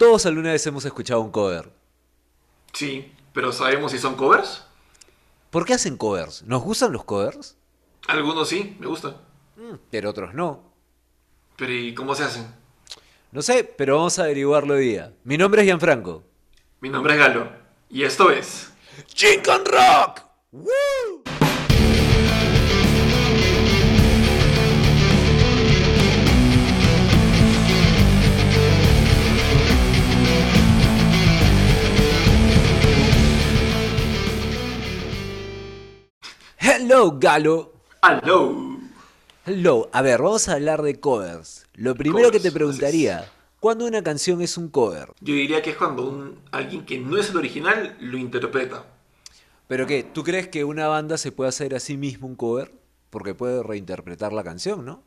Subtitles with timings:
[0.00, 1.70] Todos alguna vez hemos escuchado un cover.
[2.72, 4.64] Sí, pero ¿sabemos si son covers?
[5.50, 6.42] ¿Por qué hacen covers?
[6.44, 7.58] ¿Nos gustan los covers?
[8.08, 9.18] Algunos sí, me gustan.
[9.56, 10.62] Mm, pero otros no.
[11.54, 12.46] Pero ¿y cómo se hacen?
[13.30, 15.12] No sé, pero vamos a averiguarlo hoy día.
[15.24, 16.24] Mi nombre es Gianfranco.
[16.80, 17.52] Mi nombre es Galo.
[17.90, 18.72] Y esto es...
[19.04, 20.22] Chicken Rock.
[20.52, 21.19] ¡Woo!
[36.90, 37.72] Hello, Galo.
[38.00, 38.80] ¡Aló!
[39.46, 39.88] Hello.
[39.92, 41.64] A ver, vamos a hablar de covers.
[41.74, 45.12] Lo primero que te preguntaría, ¿cuándo una canción es un cover?
[45.20, 48.86] Yo diría que es cuando un, alguien que no es el original lo interpreta.
[49.68, 50.02] ¿Pero qué?
[50.02, 52.72] ¿Tú crees que una banda se puede hacer a sí mismo un cover?
[53.10, 55.04] Porque puede reinterpretar la canción, ¿no?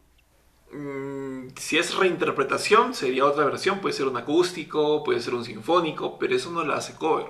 [0.71, 3.79] Mm, si es reinterpretación, sería otra versión.
[3.79, 7.27] Puede ser un acústico, puede ser un sinfónico, pero eso no lo hace cover.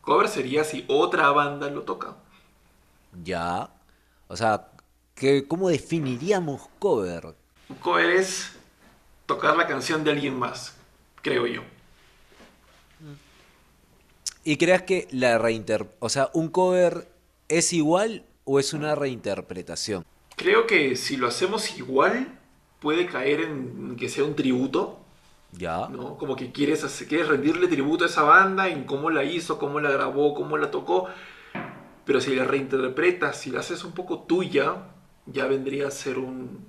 [0.00, 2.16] Cover sería si otra banda lo toca.
[3.22, 3.68] Ya.
[4.30, 4.68] O sea,
[5.16, 7.34] ¿qué- ¿cómo definiríamos cover?
[7.68, 8.52] Un cover es
[9.26, 10.76] tocar la canción de alguien más,
[11.20, 11.62] creo yo.
[14.44, 15.86] ¿Y creas que la reinter...
[15.98, 17.08] O sea, un cover
[17.48, 20.04] es igual o es una reinterpretación?
[20.36, 22.38] Creo que si lo hacemos igual,
[22.78, 25.00] puede caer en que sea un tributo,
[25.52, 25.88] Ya.
[25.88, 26.16] ¿no?
[26.18, 29.80] Como que quieres, hacer- quieres rendirle tributo a esa banda en cómo la hizo, cómo
[29.80, 31.08] la grabó, cómo la tocó.
[32.04, 34.88] Pero si la reinterpretas, si la haces un poco tuya,
[35.26, 36.66] ya vendría a ser un,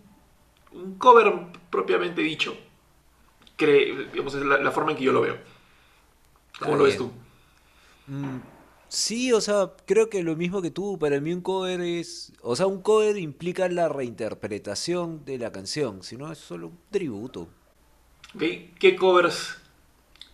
[0.73, 1.33] un cover
[1.69, 2.55] propiamente dicho.
[3.57, 5.37] Cre- digamos, es la, la forma en que yo lo veo.
[6.59, 7.11] ¿Cómo Está lo ves tú?
[8.07, 8.39] Mm,
[8.87, 10.97] sí, o sea, creo que lo mismo que tú.
[10.99, 12.33] Para mí un cover es...
[12.41, 16.03] O sea, un cover implica la reinterpretación de la canción.
[16.03, 17.49] Si no, es solo un tributo.
[18.79, 19.57] ¿Qué covers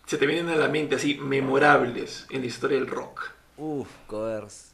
[0.06, 3.32] se te vienen a la mente así memorables en la historia del rock?
[3.58, 4.67] Uf, covers.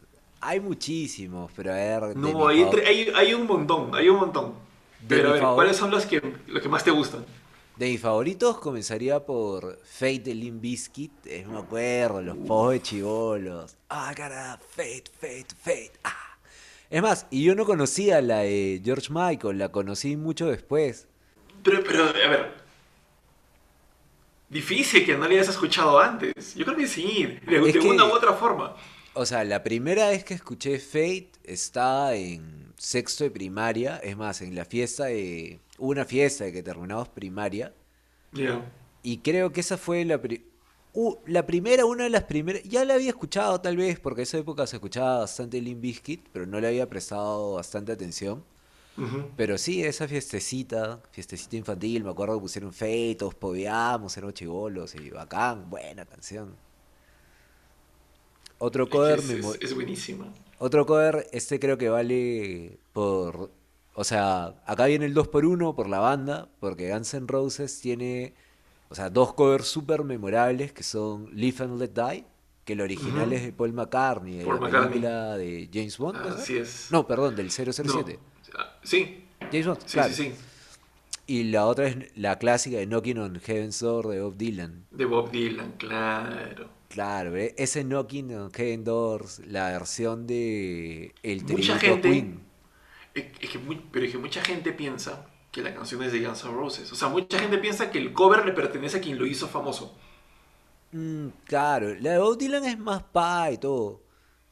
[0.47, 2.17] Hay muchísimos, pero a ver...
[2.17, 4.55] No, hay, fav- entre- hay, hay un montón, hay un montón.
[5.01, 7.25] De Pero a ver, favor- ¿cuáles son los que, los que más te gustan?
[7.77, 11.13] De mis favoritos comenzaría por Fate de Limp Bizkit.
[11.27, 13.77] Es, me acuerdo, los pos de chivolos.
[13.89, 15.93] Ah, cara, Fate, Fate, Fate.
[16.05, 16.15] Ah.
[16.91, 21.09] Es más, y yo no conocía la de George Michael, la conocí mucho después.
[21.65, 22.55] Pero, pero, a ver.
[24.49, 26.55] Difícil que no le hayas escuchado antes.
[26.55, 28.77] Yo creo que sí, de, Es de que- una u otra forma.
[29.15, 33.99] O sea, la primera vez que escuché Fate estaba en sexto de primaria.
[33.99, 35.61] Es más, en la fiesta de.
[35.79, 37.73] Hubo una fiesta de que terminamos primaria.
[38.33, 38.71] Ya.
[39.03, 40.45] Y creo que esa fue la, pri-
[40.95, 42.63] uh, la primera, una de las primeras.
[42.65, 46.27] Ya la había escuchado tal vez, porque en esa época se escuchaba bastante Limp Bizkit,
[46.33, 48.45] pero no le había prestado bastante atención.
[48.97, 49.29] Ujú.
[49.37, 54.95] Pero sí, esa fiestecita, fiestecita infantil, me acuerdo que pusieron Fate, todos podeamos, éramos chivolos
[54.95, 56.57] y bacán, buena canción.
[58.65, 60.33] Otro cover, es, es- mo- es buenísima.
[60.59, 63.51] otro cover, este creo que vale por...
[63.97, 68.35] O sea, acá viene el 2x1 por la banda, porque Guns N' Roses tiene,
[68.89, 72.25] o sea, dos covers súper memorables que son Live and Let Die,
[72.65, 74.89] que el original es de Paul McCartney, de Paul la McCartney.
[75.01, 76.23] película de James Bond.
[76.23, 76.89] ¿puede Así es.
[76.91, 77.53] No, perdón, del No.
[77.73, 78.19] 007.
[78.59, 80.13] Ah, Sí, James Bond, sí, claro.
[80.15, 80.33] sí, sí.
[81.27, 84.87] Y la otra es la clásica de Knocking on Heaven's Door de Bob Dylan.
[84.91, 86.69] De Bob Dylan, claro.
[86.95, 87.55] Claro, ¿eh?
[87.59, 92.41] ese Knocking on Heaven's Door, la versión de el Mucha gente- Queen.
[93.15, 96.21] Es, es que muy- pero es que mucha gente piensa que la canción es de
[96.25, 96.93] Guns N' Roses.
[96.93, 99.99] O sea, mucha gente piensa que el cover le pertenece a quien lo hizo famoso.
[100.93, 104.01] Mm, claro, la de Bob Dylan es más pa y todo.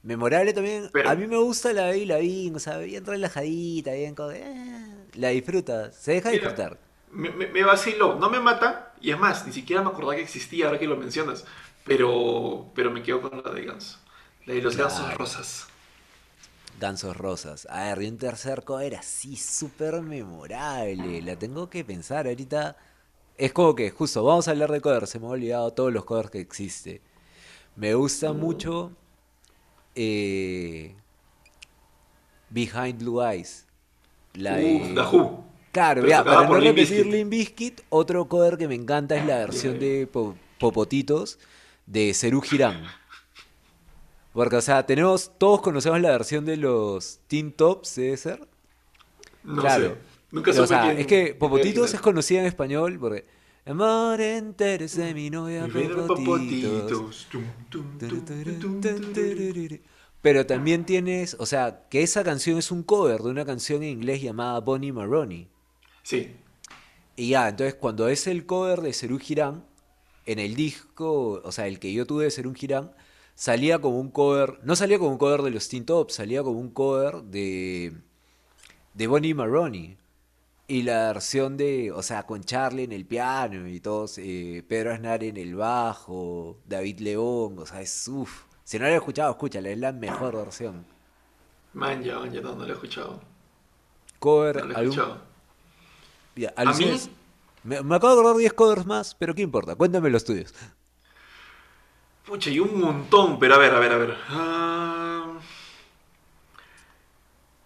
[0.02, 0.90] Memorable también.
[0.92, 4.32] Pero- a mí me gusta la de Avril Lavigne, o sea, bien relajadita, bien como,
[4.32, 6.78] eh, la disfruta, se deja Mira, disfrutar.
[7.12, 10.22] Me, me, me vaciló, no me mata, y es más, ni siquiera me acordaba que
[10.22, 11.44] existía ahora que lo mencionas,
[11.84, 13.98] pero, pero me quedo con la de Guns,
[14.46, 14.90] la de los Claro.
[14.90, 15.66] gansos rosas.
[16.80, 17.66] Gansos Rosas.
[17.70, 21.22] A ver, y un tercer cover así súper memorable.
[21.22, 22.76] La tengo que pensar ahorita.
[23.36, 25.10] Es como que, justo, vamos a hablar de covers.
[25.10, 27.00] Se me ha olvidado todos los covers que existe.
[27.76, 28.90] Me gusta mucho
[29.94, 30.96] eh,
[32.50, 33.66] Behind Blue Eyes.
[34.34, 35.44] La de- The Who.
[35.72, 37.06] Claro, ya, para no repetir.
[37.06, 41.38] Limp Bizkit, otro cover que me encanta es la versión de Po- Popotitos
[41.86, 42.84] de Serú Girán.
[44.32, 48.48] Porque, o sea, tenemos, todos conocemos la versión de los Teen Tops, debe ser.
[49.44, 49.88] No claro.
[49.90, 49.96] sé,
[50.30, 53.26] nunca o supe sea, quién- es que Popotitos es conocida en español porque...
[53.64, 57.28] Amor entero es de mi novia Popotitos.
[60.20, 63.90] Pero también tienes, o sea, que esa canción es un cover de una canción en
[63.90, 65.48] inglés llamada Bonnie Maroney.
[66.02, 66.34] Sí,
[67.16, 69.64] Y ya, entonces cuando es el cover de Serú Girán,
[70.26, 72.92] en el disco, o sea, el que yo tuve de ser un Girán,
[73.34, 76.58] salía como un cover, no salía como un cover de los Teen Tops, salía como
[76.60, 77.92] un cover de,
[78.94, 79.98] de Bonnie Maroney.
[80.68, 84.92] Y la versión de, o sea, con Charlie en el piano y todos, eh, Pedro
[84.94, 88.44] Aznar en el bajo, David León, o sea, es uff.
[88.64, 90.86] Si no lo he escuchado, escúchala, es la mejor versión.
[91.74, 93.20] Man, ya, ya no, no lo he escuchado.
[94.18, 95.20] Cover, No lo he escuchado.
[96.36, 97.12] Ya, A mí,
[97.64, 99.76] Me, me acabo de acordar 10 covers más, pero ¿qué importa?
[99.76, 100.52] Cuéntame los tuyos.
[102.26, 104.16] pucha, y un montón, pero a ver, a ver, a ver.
[104.28, 105.32] Ah,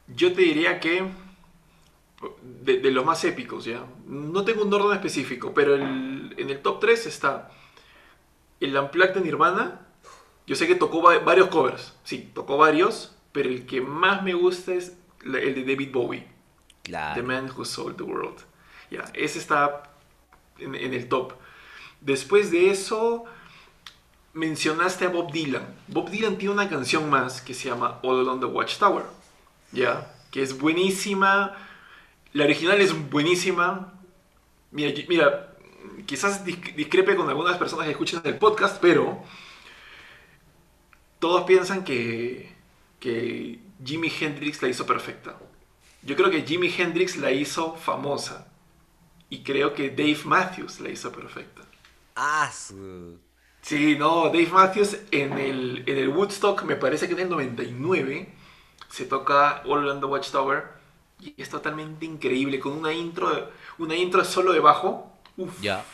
[0.08, 1.10] yo te diría que
[2.62, 3.84] de, de los más épicos, ¿ya?
[4.06, 7.50] No tengo un orden específico, pero el- en el top 3 está
[8.60, 9.80] el Unplugged de Nirvana.
[10.46, 14.32] Yo sé que tocó va- varios covers, sí, tocó varios, pero el que más me
[14.34, 16.26] gusta es el de David Bowie.
[17.14, 17.22] The.
[17.22, 18.38] Man Who Sold the World.
[18.90, 19.82] Ya, ese está
[20.58, 21.32] en, el top.
[22.00, 23.24] Después de eso,
[24.32, 25.66] mencionaste a Bob Dylan.
[25.88, 29.04] Bob Dylan tiene una canción más que se llama All Along the Watchtower.
[29.72, 31.56] Ya, que es buenísima.
[32.32, 33.92] La original es buenísima.
[34.70, 34.92] Mira,
[36.06, 39.22] quizás dis- discrepe con algunas personas que escuchan el podcast, pero
[41.18, 42.52] todos piensan que,
[43.00, 45.36] que Jimi Hendrix la hizo perfecta.
[46.02, 48.46] Yo creo que Jimi Hendrix la hizo famosa.
[49.28, 51.62] Y creo que Dave Matthews la hizo perfecta.
[52.14, 53.18] Ah, su-
[53.62, 58.32] Sí, no, Dave Matthews en el, en el Woodstock, me parece que en el 99,
[58.88, 60.64] se toca All Around the Watchtower.
[61.20, 65.12] Y es totalmente increíble, con una intro, una intro solo de bajo.
[65.36, 65.84] Uf, Ya.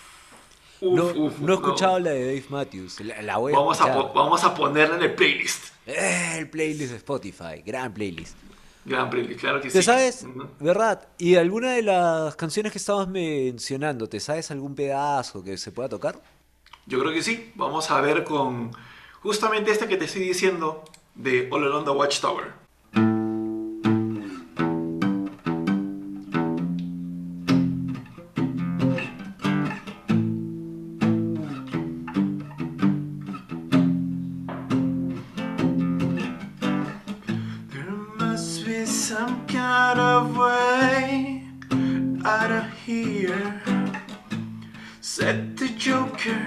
[0.81, 3.01] uf, No, uf, no he escuchado la de Dave Matthews.
[3.01, 5.69] La, la voy a Vamos a, vamos a ponerla en el playlist.
[5.87, 7.63] Eh, el playlist de Spotify.
[7.65, 8.37] Gran playlist.
[8.85, 9.79] Gran playlist, claro que sí.
[9.79, 10.27] ¿Te sabes?
[10.59, 11.09] ¿Verdad?
[11.19, 15.89] ¿Y alguna de las canciones que estabas mencionando, te sabes algún pedazo que se pueda
[15.89, 16.21] tocar?
[16.87, 17.53] Yo creo que sí.
[17.55, 18.73] Vamos a ver con
[19.21, 20.85] justamente este que te estoy diciendo
[21.15, 22.62] de All Around the Watchtower.
[39.13, 41.45] Some kind of way
[42.25, 43.61] out of here.
[45.03, 46.47] Said the Joker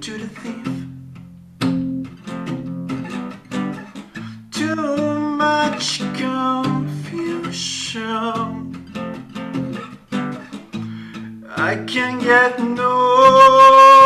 [0.00, 0.68] to the thief.
[4.50, 7.10] Too much confusion.
[11.54, 13.99] I can't get no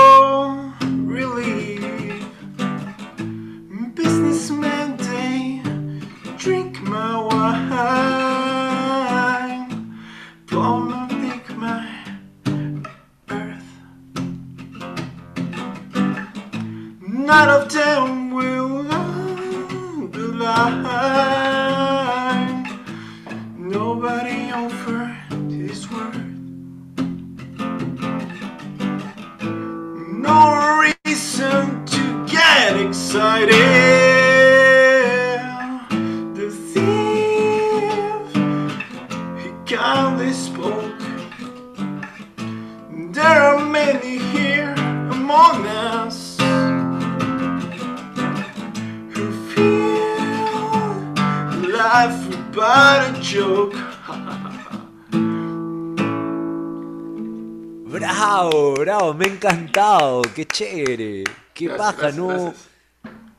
[59.44, 62.26] encantado, qué chévere, qué Gracias, paja, gracias, ¿no?
[62.26, 62.70] gracias.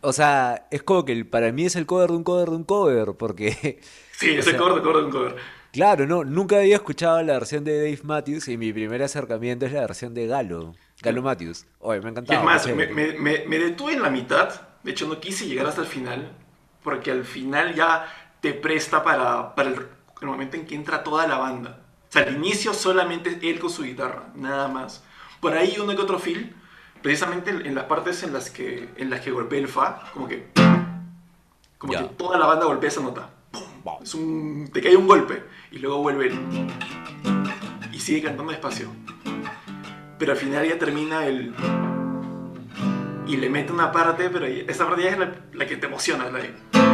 [0.01, 2.55] O sea, es como que el- para mí es el cover de un cover de
[2.57, 3.81] un cover, porque,
[4.11, 5.35] Sí, ese sea, cover, cover, cover.
[5.71, 9.73] claro, no, nunca había escuchado la versión de Dave Matthews y mi primer acercamiento es
[9.73, 11.65] la versión de Galo, Galo Matthews.
[11.79, 12.87] Oye, me ha Y es más, me, chévere.
[12.87, 14.49] me- me- me detuve en la mitad.
[14.83, 16.31] De hecho, no quise llegar hasta el final.
[16.83, 18.05] Porque al final ya
[18.41, 19.87] te presta para, para el,
[20.21, 21.81] el momento en que entra toda la banda.
[22.09, 25.03] O sea, al inicio solamente él con su guitarra, nada más.
[25.45, 26.55] Por ahí uno que otro feel,
[27.03, 30.47] precisamente en, las partes en las que, en las que golpea el fa, como que.
[31.77, 33.29] Como que toda la banda golpea esa nota.
[34.01, 36.39] Es un, te cae un golpe y luego vuelve él.
[37.91, 38.87] Y sigue cantando despacio.
[40.17, 41.53] Pero al final ya termina el.
[43.27, 46.27] Y le mete una parte, pero esa parte ya es la, la que te emociona.
[46.31, 46.84] La de-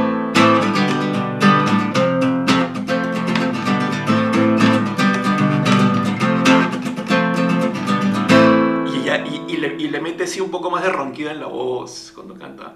[9.62, 12.76] le, y le mete así un poco más de ronquida en la voz cuando canta.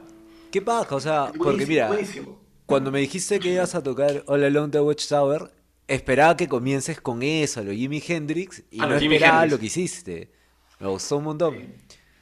[0.51, 2.39] Qué paja, o sea, porque mira, buenísimo.
[2.65, 5.51] cuando me dijiste que ibas a tocar All Along the Watchtower,
[5.87, 9.51] esperaba que comiences con eso, lo Jimi Hendrix, y Ah, no esperaba Hendrix.
[9.51, 10.31] lo que hiciste.
[10.79, 11.57] Me gustó un montón.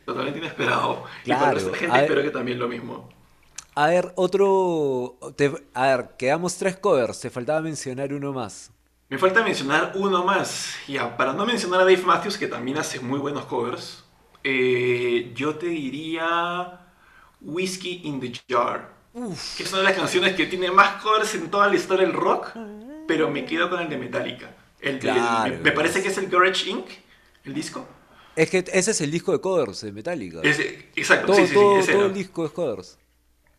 [0.06, 1.04] totalmente inesperado.
[1.26, 3.10] y para Claro, de la gente a ver- espero que también lo mismo.
[3.76, 5.18] A ver, otro...
[5.36, 8.72] te- a ver, quedamos tres covers, te faltaba mencionar uno más.
[9.10, 10.74] Me falta mencionar uno más.
[10.88, 14.03] Ya, para no mencionar a Dave Matthews, que también hace muy buenos covers,
[14.44, 16.80] eh, yo te diría
[17.42, 18.94] Whiskey in the Jar.
[19.58, 22.16] Que es una de las canciones que tiene más covers en toda la historia del
[22.16, 22.50] rock,
[23.08, 24.56] pero me quedo con el de Metallica.
[24.80, 25.54] El, Claro.
[25.56, 26.88] me, me parece que es el Garage Inc.,
[27.46, 27.88] el disco.
[28.36, 30.40] Es que ese es el disco de covers de Metallica.
[30.42, 32.98] Ese- exacto, todo, sí, sí, sí, todo, ese todo el disco es covers.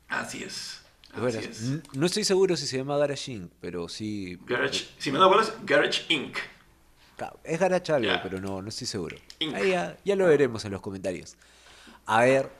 [0.09, 0.81] Así es.
[1.17, 1.23] Es.
[1.37, 1.63] Así es.
[1.93, 4.37] No estoy seguro si se llama Garage Inc., pero sí.
[4.47, 6.37] Garage, si me no acuerdo, es Garage Inc.
[7.45, 9.17] Es Garage algo, pero no, no estoy seguro.
[9.55, 11.37] Ahí ya, ya lo veremos en los comentarios.
[12.07, 12.51] A ver.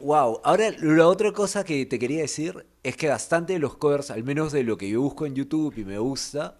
[0.00, 0.40] Wow.
[0.44, 4.22] Ahora, la otra cosa que te quería decir es que bastante de los covers, al
[4.22, 6.56] menos de lo que yo busco en YouTube y me gusta,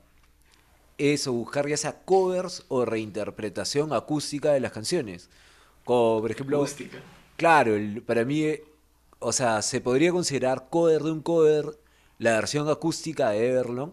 [0.96, 5.30] es o buscar ya sea covers o reinterpretación acústica de las canciones.
[5.84, 6.56] Como, por ejemplo.
[6.58, 6.98] Acústica.
[7.36, 8.44] Claro, el- para mí,
[9.20, 11.78] o sea, se podría considerar cover de un cover
[12.18, 13.92] la versión acústica de Everlong.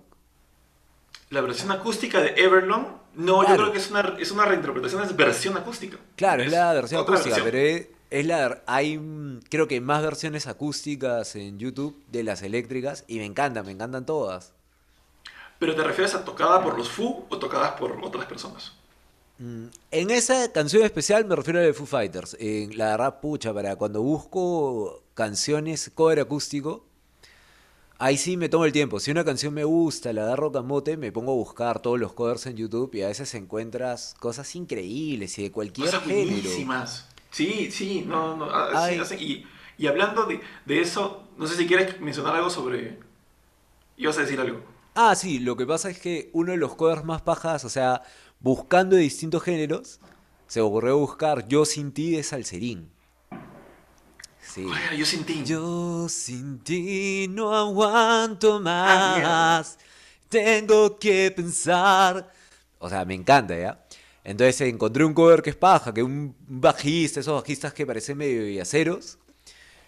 [1.36, 3.50] La versión acústica de Everlong, no, Claro.
[3.50, 5.98] yo creo que es una, es una reinterpretación, es versión acústica.
[6.16, 7.46] Claro, es la versión acústica, versión.
[7.52, 8.98] pero es, es la hay
[9.50, 14.06] creo que más versiones acústicas en YouTube de las eléctricas y me encantan, me encantan
[14.06, 14.54] todas.
[15.60, 18.72] ¿Pero te refieres a tocada por los Foo o tocadas por otras personas?
[19.38, 22.38] Mm, En esa canción especial me refiero a de Foo Fighters.
[22.40, 26.86] En la verdad, pucha, para cuando busco canciones cover acústico,
[27.98, 29.00] ahí sí me tomo el tiempo.
[29.00, 32.46] Si una canción me gusta, la agarro camote, me pongo a buscar todos los covers
[32.46, 36.26] en YouTube y a veces encuentras cosas increíbles y de cualquier Cosas género.
[36.32, 37.08] buenísimas.
[37.32, 38.46] Sí, sí, no, no.
[38.50, 39.46] ah, sí, hacen- y,
[39.78, 43.00] y hablando de, de eso, no sé si quieres mencionar algo sobre...
[43.98, 44.62] Ibas a decir algo.
[44.96, 48.02] Ah, sí, lo que pasa es que uno de los covers más pajas, o sea,
[48.40, 50.00] buscando de distintos géneros,
[50.48, 52.95] se ocurrió buscar Yo sin ti de Salserín.
[54.54, 54.66] Sí.
[54.98, 55.44] Yo sentí...
[55.44, 59.20] Yo sin ti no aguanto Ah,
[59.60, 59.78] más.
[60.30, 62.32] Tengo que pensar.
[62.80, 63.86] O sea, me encanta, ¿ya?
[64.24, 68.48] Entonces encontré un cover que es paja, que un bajista, esos bajistas que parecen medio
[68.50, 69.18] yaceros.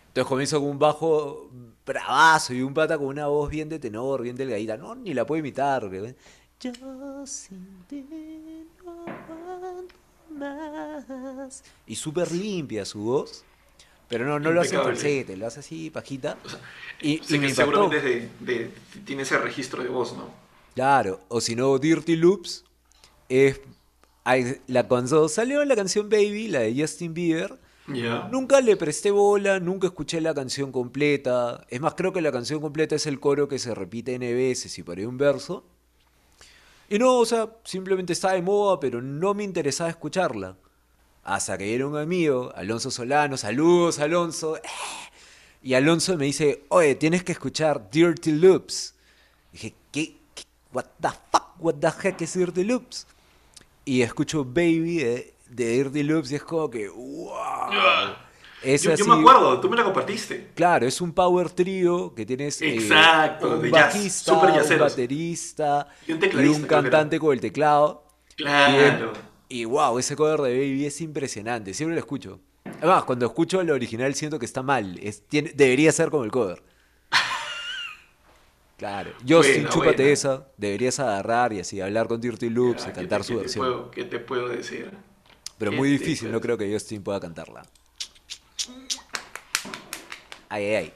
[0.10, 1.50] Entonces comienzo con un bajo
[1.86, 4.78] bravazo y un pata con una voz bien de tenor, bien delgadita.
[4.78, 5.90] No, ni la puedo imitar.
[6.60, 8.06] Yo sin ti
[8.84, 9.96] no aguanto
[10.30, 11.64] más.
[11.86, 13.44] Y súper limpia su voz.
[14.10, 16.38] Pero no, no lo hace falsete, lo hace así, pajita.
[16.46, 16.60] O sea,
[17.02, 18.72] Y, y me seguramente es de, de-
[19.06, 20.30] tiene ese registro de voz, ¿no?
[20.76, 22.64] Claro, o si no, Dirty Loops
[23.30, 23.60] es...
[24.68, 27.58] La, cuando salió la canción Baby, la de Justin Bieber,
[28.30, 31.66] nunca le presté bola, nunca escuché la canción completa.
[31.70, 34.78] Es más, creo que la canción completa es el coro que se repite N veces
[34.78, 35.66] y ahí un verso.
[36.90, 40.58] Y no, o sea, simplemente estaba de moda, pero no me interesaba escucharla.
[41.27, 44.55] Hasta que era un amigo, Alonso Solano, saludos Alonso.
[44.55, 44.62] ¡eh!
[45.62, 48.96] Y Alonso me dice, oye, tienes que escuchar Dirty Loops.
[49.51, 50.15] Dije, ¿qué?
[50.34, 50.43] ¿Qué?
[50.72, 51.43] What the fuck?
[51.60, 53.07] What the heck es Dirty Loops?
[53.84, 57.34] Y escucho Baby de, de Dirty Loops y es como que, wow.
[58.63, 60.51] Es yo, yo así- me acuerdo, tú me la compartiste.
[60.55, 64.79] Claro, es un power trío que tienes eh, Exacto, un de jazz, bajista, súper un
[64.79, 68.05] baterista Y un y un cantante con el teclado.
[68.38, 69.12] Claro.
[69.50, 72.39] Y wow, ese cover de Baby es impresionante, siempre lo escucho.
[72.66, 76.32] Además, cuando escucho el original siento que está mal, es, tiene, debería ser como el
[76.32, 76.62] cover.
[78.77, 82.94] Claro, Justin, Buena, chúpate esa, deberías agarrar y así hablar con Dirty Loops y ¿qué
[82.94, 83.66] cantar te- su te versión.
[83.66, 84.92] puedo- ¿Qué te puedo decir?
[85.58, 87.63] Pero ¿Qué muy difícil, no creo que Justin pueda cantarla.
[90.50, 90.94] Ay, ay, ay.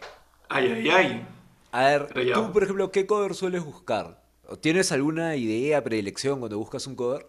[0.50, 1.28] Ay, ay, ay.
[1.72, 4.22] A ver, tú, por ejemplo, ¿qué cover sueles buscar?
[4.48, 7.26] ¿O ¿Tienes alguna idea, predilección cuando buscas un cover?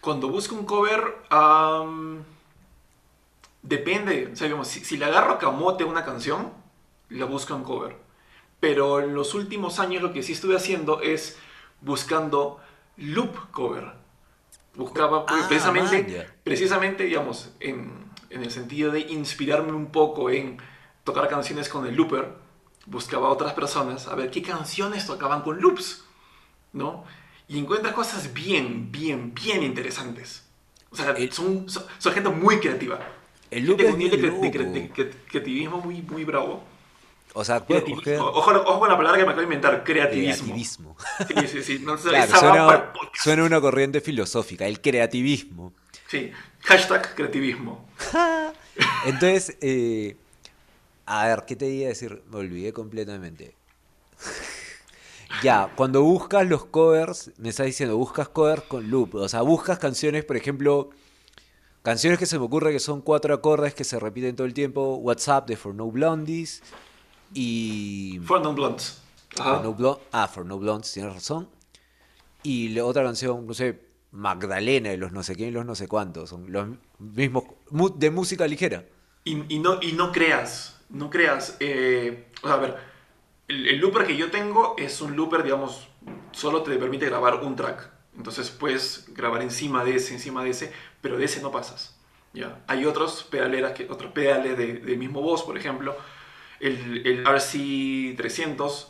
[0.00, 2.22] Cuando busco un cover, am,
[3.62, 4.30] depende.
[4.32, 6.52] O sea, digamos, si, si le agarro a camote una canción,
[7.08, 7.96] la busco en cover.
[8.60, 11.38] Pero en los últimos años lo que sí estuve haciendo es
[11.80, 12.60] buscando
[12.96, 13.92] loop cover.
[14.74, 20.58] Buscaba Ah, precisamente, precisamente, digamos, en, en el sentido de inspirarme un poco en
[21.04, 22.28] tocar canciones con el looper.
[22.86, 26.04] Buscaba a otras personas a ver qué canciones tocaban con loops.
[26.72, 27.04] ¿no?
[27.48, 30.42] Y encuentras cosas bien, bien, bien interesantes.
[30.90, 32.98] O sea, El- son, son, son gente muy creativa.
[33.50, 34.58] El Gente loop es con nivel de, bien cre- de loco.
[34.58, 36.62] cre- de cre- creativismo muy, muy bravo.
[37.34, 37.84] O sea, coger
[38.18, 40.46] Ojo, ojo con la palabra que me acabo de inventar, creativismo.
[40.54, 40.96] creativismo.
[41.28, 41.78] Sí, sí, sí.
[41.84, 45.72] No, Claro, suena una corriente filosófica, el creativismo.
[46.08, 46.32] Sí,
[46.64, 47.88] hashtag creativismo.
[49.06, 50.16] Entonces, eh,
[51.06, 52.22] a ver, ¿qué te iba a decir?
[52.30, 53.54] Me olvidé completamente.
[55.42, 59.14] Ya, cuando buscas los covers, me estás diciendo, buscas covers con loop.
[59.16, 60.90] O sea, buscas canciones, por ejemplo,
[61.82, 64.96] canciones que se me ocurre que son cuatro acordes que se repiten todo el tiempo.
[64.96, 66.62] WhatsApp de For No Blondies.
[67.34, 68.20] Y.
[68.24, 69.02] For No Blondes.
[69.36, 71.48] For no ah, For No Blondes, tienes razón.
[72.42, 73.80] Y la otra canción, no sé,
[74.10, 76.30] Magdalena de los no sé quién y los no sé cuántos.
[76.30, 76.66] Son los
[76.98, 77.44] mismos.
[77.96, 78.84] de música ligera.
[79.24, 81.56] Y, y no, y no creas, no creas.
[81.60, 82.76] eh, o sea, a ver,
[83.48, 85.88] el, el looper que yo tengo es un looper, digamos,
[86.32, 87.90] solo te permite grabar un track.
[88.16, 91.98] Entonces puedes grabar encima de ese, encima de ese, pero de ese no pasas.
[92.32, 92.60] ¿ya?
[92.66, 95.96] Hay otros pedaleras, que, otros pedales de- del mismo voz, por ejemplo.
[96.60, 98.88] El, el RC300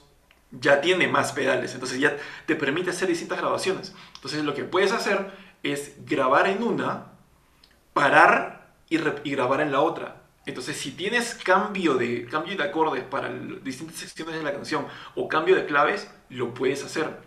[0.51, 3.95] ya tiene más pedales, entonces ya te permite hacer distintas grabaciones.
[4.15, 5.31] Entonces lo que puedes hacer
[5.63, 7.13] es grabar en una,
[7.93, 10.23] parar y, y grabar en la otra.
[10.49, 14.87] Entonces, si tienes cambio de, cambio de acordes para el- distintas secciones de la canción
[15.15, 17.19] o cambio de claves, lo puedes hacer.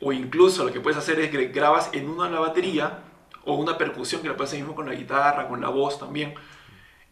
[0.00, 3.00] O incluso lo que puedes hacer es que grabas en una la batería
[3.44, 6.34] o una percusión que la puedes hacer mismo con la guitarra, con la voz también.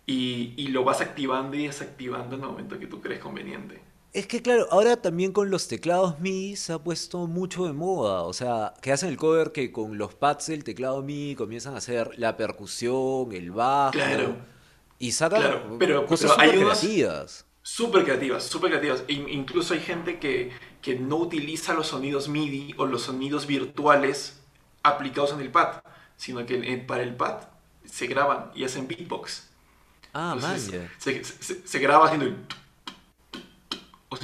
[0.06, 3.82] Y, y lo vas activando y desactivando en el momento que tú crees conveniente.
[4.12, 8.22] Es que claro, ahora también con los teclados MIDI se ha puesto mucho de moda.
[8.22, 11.78] O sea, que hacen el cover que con los pads del teclado MIDI comienzan a
[11.78, 13.92] hacer la percusión, el bajo.
[13.92, 14.36] Claro.
[14.98, 17.44] Y sacan Claro, pero- cosas pero hay creativas.
[17.62, 19.02] Súper creativas, súper creativas.
[19.08, 23.46] E in- incluso hay gente que, que no utiliza los sonidos MIDI o los sonidos
[23.46, 24.38] virtuales
[24.82, 25.82] aplicados en el pad,
[26.16, 27.38] sino que para el pad
[27.84, 29.48] se graban y hacen beatbox.
[30.14, 32.36] Ah, Entonces, man, se, se- se graba haciendo el...
[34.08, 34.16] o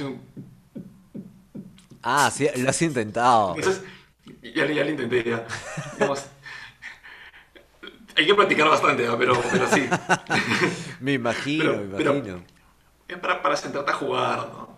[2.01, 3.55] Ah, sí, lo has intentado.
[3.55, 3.83] Entonces,
[4.41, 5.45] ya, ya lo intenté, ya.
[5.93, 6.25] Digamos,
[8.15, 9.17] hay que practicar bastante, ¿no?
[9.17, 9.81] pero, pero sí.
[10.99, 11.63] Me imagino,
[11.97, 12.43] Pero- me imagino.
[13.21, 14.69] Para, para sentarte a jugar, ¿no?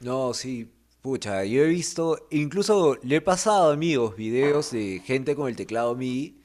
[0.00, 5.48] No, sí, pucha, yo he visto, incluso le he pasado amigos videos de gente con
[5.48, 6.36] el teclado MIDI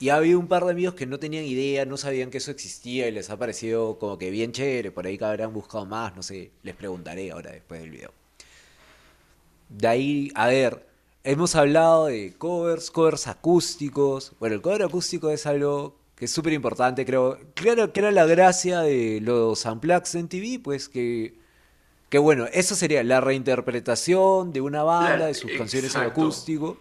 [0.00, 2.50] y ha habido un par de amigos que no tenían idea, no sabían que eso
[2.50, 6.16] existía y les ha parecido como que bien chévere, por ahí que habrán buscado más,
[6.16, 8.12] no sé, les preguntaré ahora después del video.
[9.68, 10.84] De ahí, a ver,
[11.26, 14.32] hemos hablado de covers, covers acústicos.
[14.38, 17.38] Bueno, el cover acústico es algo que es súper importante, creo.
[17.54, 21.34] Claro que era la gracia de los Unplugged en TV, pues que,
[22.08, 26.22] que bueno, eso sería la reinterpretación de una banda, de sus canciones en exacto.
[26.22, 26.78] acústico.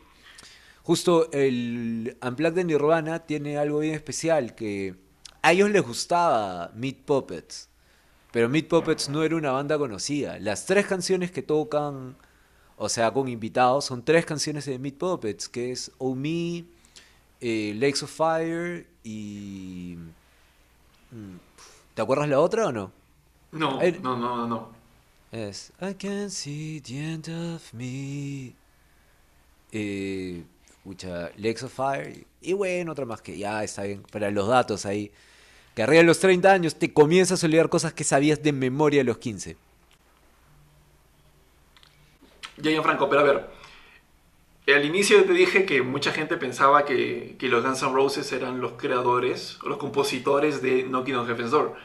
[0.84, 4.96] Justo el Unplugged de Nirvana tiene algo bien especial, que
[5.42, 7.70] a ellos les gustaba Meat Puppets,
[8.32, 10.38] pero Meat Puppets no era una banda conocida.
[10.40, 12.16] Las tres canciones que tocan,
[12.78, 16.66] o sea, con invitados, son tres canciones de Meat Puppets, que es Oh Me,
[17.42, 19.98] eh, Lakes of Fire y...
[21.12, 21.36] mm,
[21.94, 22.92] ¿Te acuerdas la otra o no?
[23.52, 24.70] No, Ay- no, no, no, no.
[25.32, 28.54] Es I can see the end of me.
[29.72, 32.26] Eh, escucha, Lakes of Fire.
[32.42, 34.04] Y bueno, otra más que ya está bien.
[34.12, 35.12] Para los datos ahí.
[35.74, 39.02] Que arriba de los 30 años te comienzas a olvidar cosas que sabías de memoria
[39.02, 39.58] a los 15.
[42.58, 43.50] Ya, Gianfranco, pero a ver.
[44.68, 48.62] Al inicio te dije que mucha gente pensaba que, que los Guns N' Roses eran
[48.62, 51.76] los creadores o los compositores de Knocking on Heaven's Door.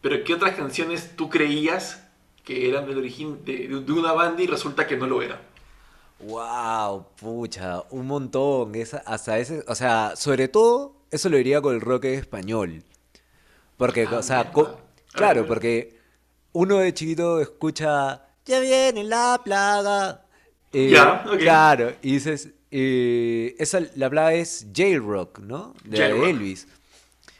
[0.00, 2.04] Pero ¿qué otras canciones tú creías
[2.44, 5.40] que eran del origen de, de una banda y resulta que no lo era?
[6.18, 8.74] Wow, pucha, un montón.
[8.74, 12.82] Esa, hasta ese, o sea, sobre todo, eso lo diría con el rock español.
[13.76, 14.80] Porque, Ah, o sea, co-
[15.12, 15.98] claro, porque
[16.52, 20.24] uno de chiquito escucha, ya viene la plaga.
[20.72, 21.38] Eh, Ya, ok.
[21.38, 25.74] Claro, y dices, eh, esa, la plaga es Jailrock, ¿no?
[25.84, 26.28] De, la de Jailrock.
[26.30, 26.68] Elvis.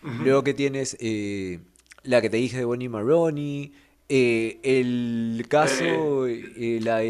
[0.02, 1.58] Luego que tienes eh,
[2.04, 3.72] la que te dije de Bonnie Maroney.
[4.08, 7.02] eh, el caso, eh, la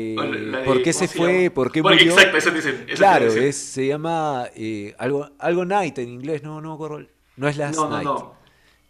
[0.64, 1.42] ¿Por qué ¿cómo se fue?
[1.44, 1.54] llama?
[1.54, 2.12] ¿Por qué Bueno, murió?
[2.14, 6.72] Exacto, eso eso Claro, es, se llama eh, algo, algo Night en inglés, no, no
[6.72, 7.06] acuerdo.
[7.37, 8.04] No es Last No, no, Night.
[8.04, 8.35] no.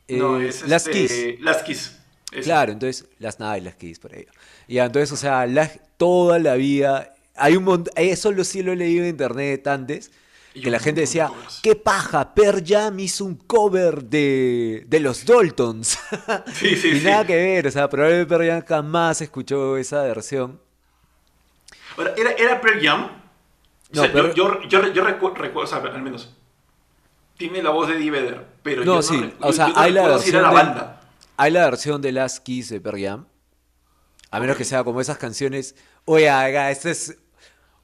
[0.09, 1.01] Eh, no, es Last este,
[1.35, 1.41] Kiss.
[1.41, 1.99] Last Kiss.
[2.33, 2.43] Eso.
[2.43, 4.27] Claro, entonces, Last Night, Last Kiss, por ahí.
[4.69, 5.47] Ya, entonces, o sea,
[5.97, 7.15] toda la vida.
[7.37, 7.93] Hay un montón.
[7.97, 10.11] Eso lo sí lo he leído en internet antes.
[10.55, 11.61] Y Que la gente de decía, covers.
[11.63, 12.33] ¿qué paja?
[12.35, 15.99] Per Jam hizo un cover de, de los Daltons.
[16.55, 17.07] Sí, sí, y sí.
[17.07, 20.59] nada que ver, o sea, probablemente Per Jam jamás escuchó esa versión.
[21.97, 23.11] Ahora, ¿era, era Pearl Jam?
[23.93, 26.35] No, o sea, yo, yo, yo, yo recu- recuerdo, o sea, al menos,
[27.37, 30.19] tiene la voz de Eddie Vedder, pero No, yo sí, o sea, hay la recuerdo
[30.23, 30.96] si era versión la banda.
[31.39, 33.27] Hay la versión de Last Kiss de Jam.
[34.31, 35.75] A menos que sea como esas canciones.
[36.07, 37.19] Haga, esta es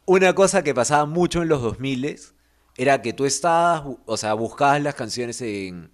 [0.06, 2.18] una cosa que pasaba mucho en los 2000
[2.76, 5.90] Era que tú estabas, o sea, buscabas las canciones en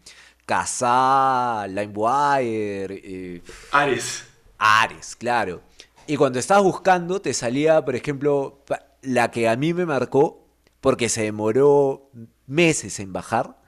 [0.47, 3.42] Kazaa, LimeWire, eh,
[3.73, 4.25] Ares.
[4.59, 5.61] Ares, claro.
[6.07, 8.64] Y cuando estabas buscando, te salía, por ejemplo,
[9.03, 10.47] la que a mí me marcó,
[10.81, 12.11] porque se demoró
[12.47, 13.59] meses en bajar,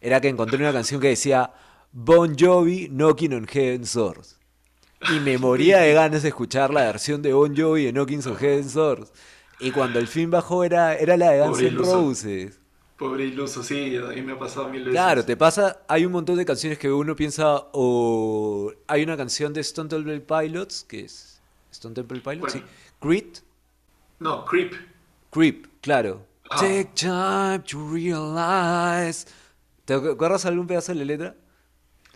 [0.00, 1.52] era que encontré una canción que decía
[1.92, 4.36] Bon Jovi Knocking on Heaven's Doors.
[5.10, 8.36] Y me moría de ganas de escuchar la versión de Bon Jovi de Knocking on
[8.36, 9.12] Heaven's Doors.
[9.60, 11.76] Y cuando el fin bajó era, era la de Guns N'.
[11.78, 12.60] Roses.
[12.96, 14.92] Pobre iluso, sí, a mí me ha pasado mil veces.
[14.92, 19.52] Claro, te pasa, hay un montón de canciones que uno piensa, o hay una canción
[19.52, 22.58] de Stone Temple Pilots, que es Stone Temple Pilots, sí.
[22.58, 22.70] ¿Cuál?
[23.00, 23.38] Creed,
[24.18, 24.72] No, Creep.
[25.30, 26.22] Creep, claro.
[26.50, 26.56] Ah.
[26.58, 29.26] Take time to realize.
[29.84, 31.36] ¿Te acuerdas algún pedazo de la letra?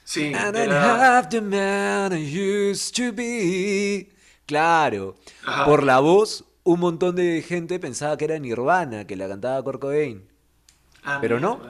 [0.04, 1.28] Sí, And era...
[1.28, 4.08] the man I used to be.
[4.46, 5.14] Claro.
[5.46, 5.64] Ajá.
[5.64, 9.80] Por la voz, un montón de gente pensaba que era Nirvana, que la cantaba Kurt
[9.80, 10.24] Cobain.
[11.02, 11.60] Ah, Pero no.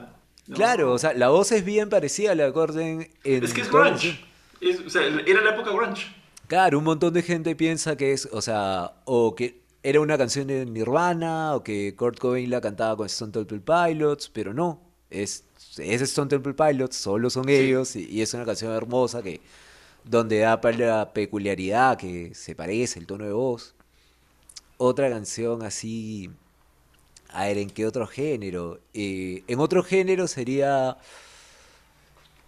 [0.53, 3.53] Claro, o sea, la voz es bien parecida a la de Kurt Cobain en Es
[3.53, 4.19] que es grunge.
[4.59, 6.07] Es- o sea, era la época grunge.
[6.47, 10.47] Claro, un montón de gente piensa que es, o sea, o que era una canción
[10.47, 15.45] de Nirvana, o que Kurt Cobain la cantaba con Stone Temple Pilots, pero no, es,
[15.77, 17.53] es Stone Temple Pilots, solo son Sí.
[17.55, 19.41] ellos, y, y es una canción hermosa que,
[20.03, 23.73] donde da para la peculiaridad que se parece, el tono de voz.
[24.77, 26.29] Otra canción así,
[27.29, 28.79] a ver, ¿en qué otro género?
[28.93, 30.97] Eh, en otro género sería,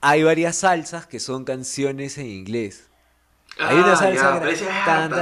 [0.02, 2.88] hay varias salsas que son canciones en inglés.
[3.58, 5.20] Hay una Ah, salsa ya, ese- ah, tan, tas,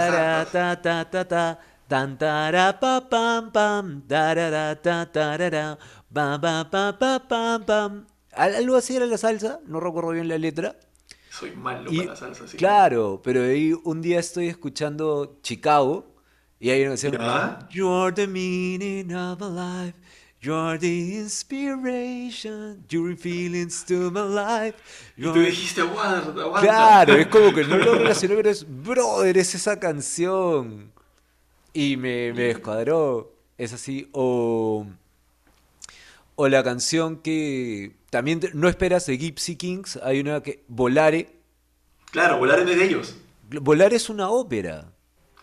[4.97, 5.77] tarara,
[6.13, 8.05] pam, pam, tarara, ta, tarara, pa, pa, pa, pa, pam, pam.
[8.31, 10.75] Al- Algo así era la salsa, no recuerdo bien la letra.
[11.29, 12.57] Soy malo Y, para la salsa, sí.
[12.57, 16.05] claro, pero ahí un día estoy escuchando Chicago
[16.59, 17.17] y hay una canción.
[17.71, 19.97] You're the meaning of my life
[20.41, 24.75] You're the inspiration Your feelings to my life
[25.17, 26.61] Y tú You're- dijiste, aguanta, aguanta.
[26.61, 30.91] Claro, es como que no lo relacioné, pero es, brother, es esa canción.
[31.73, 33.33] Y me, me descuadró.
[33.57, 34.07] Es así.
[34.11, 34.85] O,
[36.35, 39.99] o la canción que también te- no esperas de Gypsy Kings.
[40.03, 40.63] Hay una que.
[40.67, 41.35] Volare.
[42.11, 43.15] Claro, volar es de ellos.
[43.61, 44.91] Volare es una ópera.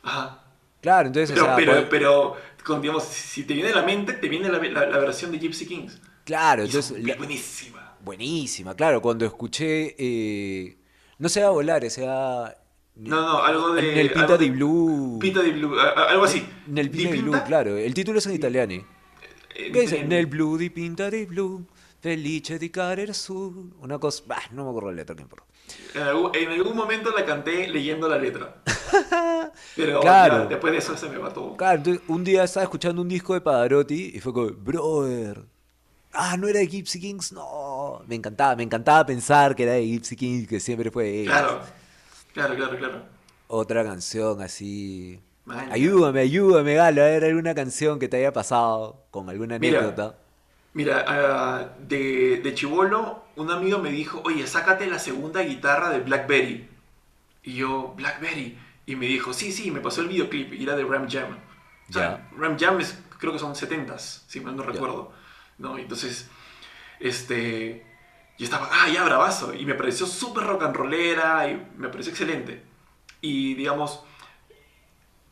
[0.03, 0.45] Ajá.
[0.81, 3.83] Claro, entonces, Pero, o sea, pero, pues- pero, con, digamos, si te viene a la
[3.83, 6.01] mente, te viene la, la- la versión de Gypsy Kings.
[6.25, 7.05] claro, Y es entonces.
[7.07, 7.97] la- buenísima.
[8.03, 9.03] buenísima, claro.
[9.03, 9.95] Cuando escuché.
[9.99, 10.79] eh,
[11.19, 12.57] no se va a volar, sea.
[12.97, 13.83] No, no, algo de...
[13.95, 15.19] Nel Pinta algo di de- Blue.
[15.21, 16.45] Pinta di Blue, algo así.
[16.67, 17.77] Nel Di Pinta di Blue, claro.
[17.77, 18.75] El título es en italiano.
[19.67, 20.01] Eh, ¿Qué dice?
[20.01, 21.65] en- Nel blu di pinta di blu,
[22.01, 23.71] felice di carere su.
[23.81, 24.23] Una cosa.
[24.27, 25.45] Bah, no me acuerdo la letra, no importa.
[25.95, 28.57] En algún, en algún momento la canté leyendo la letra.
[29.77, 30.43] Pero Claro.
[30.43, 31.57] ya, después de eso se me va todo.
[31.57, 35.45] Claro, entonces un día estaba escuchando un disco de Pavarotti y fue como, brother.
[36.13, 38.03] Ah, no era de Gypsy Kings, no.
[38.09, 41.23] Me encantaba, me encantaba pensar que era de Gypsy Kings, que siempre fue.
[41.25, 41.61] Claro,
[42.33, 43.03] claro, claro, claro.
[43.47, 45.21] Otra canción así.
[45.45, 49.81] Man, Ayúdame, ayúdame, Galo, a ver alguna canción que te haya pasado con alguna Mira.
[49.81, 50.19] anécdota.
[50.73, 56.01] Mira, ah, de, de chivolo, un amigo me dijo, oye, sácate la segunda guitarra de
[56.01, 56.69] Blackberry.
[57.43, 58.57] Y yo, Blackberry.
[58.87, 61.39] Y me dijo, sí, sí, me pasó el videoclip y era de Ram Jam.
[61.89, 65.13] O sea, Ram Jam es, creo que son 70s, si mal no recuerdo.
[65.59, 65.77] ¿no?
[65.77, 66.29] Entonces,
[67.01, 67.85] este,
[68.39, 69.55] yo estaba, ah, ya, bravazo.
[69.55, 72.63] Y me pareció súper rock and rollera y me pareció excelente.
[73.21, 74.05] Y digamos,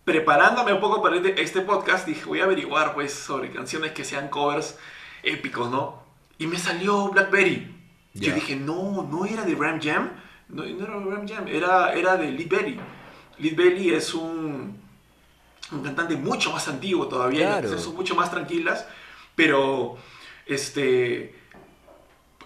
[0.08, 4.28] preparándome un poco para este, podcast, dije, voy a averiguar pues sobre canciones que sean
[4.30, 4.78] covers
[5.22, 6.02] épicos, ¿no?
[6.38, 7.74] Y me salió Blackberry.
[8.14, 10.10] Yo dije, no, no era de Ram Jam.
[10.48, 12.80] No, no era de Ram Jam, era, era de Lead Belly.
[13.38, 14.80] Lead Belly es un,
[15.72, 17.78] un cantante mucho más antiguo todavía, Claro.
[17.78, 18.86] son mucho más tranquilas,
[19.36, 19.98] pero
[20.46, 21.34] este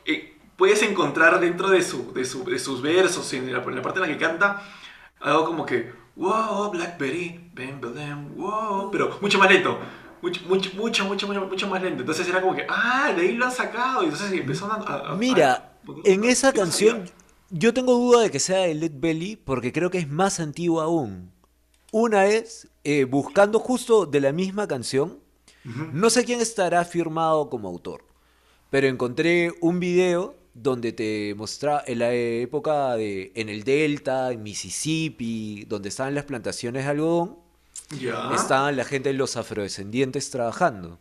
[0.05, 3.83] eh, puedes encontrar dentro de, su, de, su- de sus versos, en la, en la
[3.83, 4.63] parte en la que canta,
[5.21, 9.79] algo como que, wow, Blackberry, bam, bam, wow, pero mucho más lento.
[10.21, 12.01] Mucho, mucho, mucho, mucho, mucho, mucho más lento.
[12.03, 14.03] Entonces era como que, ah, de ahí lo han sacado.
[14.03, 14.77] Y entonces empezó a.
[14.77, 15.73] a- a- Mira, a-
[16.05, 17.11] en esa canción
[17.51, 20.85] yo tengo duda de que sea de Led Belly porque creo que es más antigua
[20.85, 21.33] aún.
[21.91, 25.19] Una es eh, buscando justo de la misma canción.
[25.93, 28.05] No sé quién estará firmado como autor,
[28.71, 34.43] pero encontré un video donde te mostraba en la época de en el Delta, en
[34.43, 37.39] Mississippi, donde estaban las plantaciones de algodón,
[38.35, 40.99] estaban la gente de los afrodescendientes trabajando.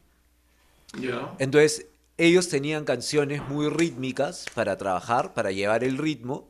[1.40, 1.88] Entonces,
[2.18, 6.48] ellos tenían canciones muy rítmicas para trabajar, para llevar el ritmo,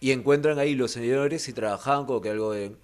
[0.00, 2.76] y encuentran ahí los señores y trabajaban como que algo de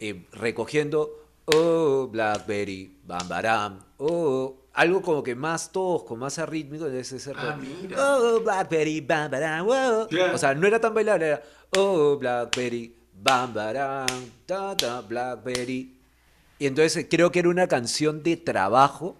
[0.00, 1.10] eh, recogiendo,
[1.46, 7.62] oh, Blackberry, bam, baram, oh, algo como que más tosco, más arrítmico, es Ah, como,
[7.82, 7.96] mira.
[8.16, 9.66] oh, Blackberry, bam, baram.
[10.10, 10.32] Ya.
[10.32, 11.42] O sea, no era tan bailable, era,
[11.76, 14.06] oh, Blackberry, bam, baram,
[14.46, 15.96] ta, ta, Blackberry.
[16.60, 19.16] Y entonces creo que era una canción de trabajo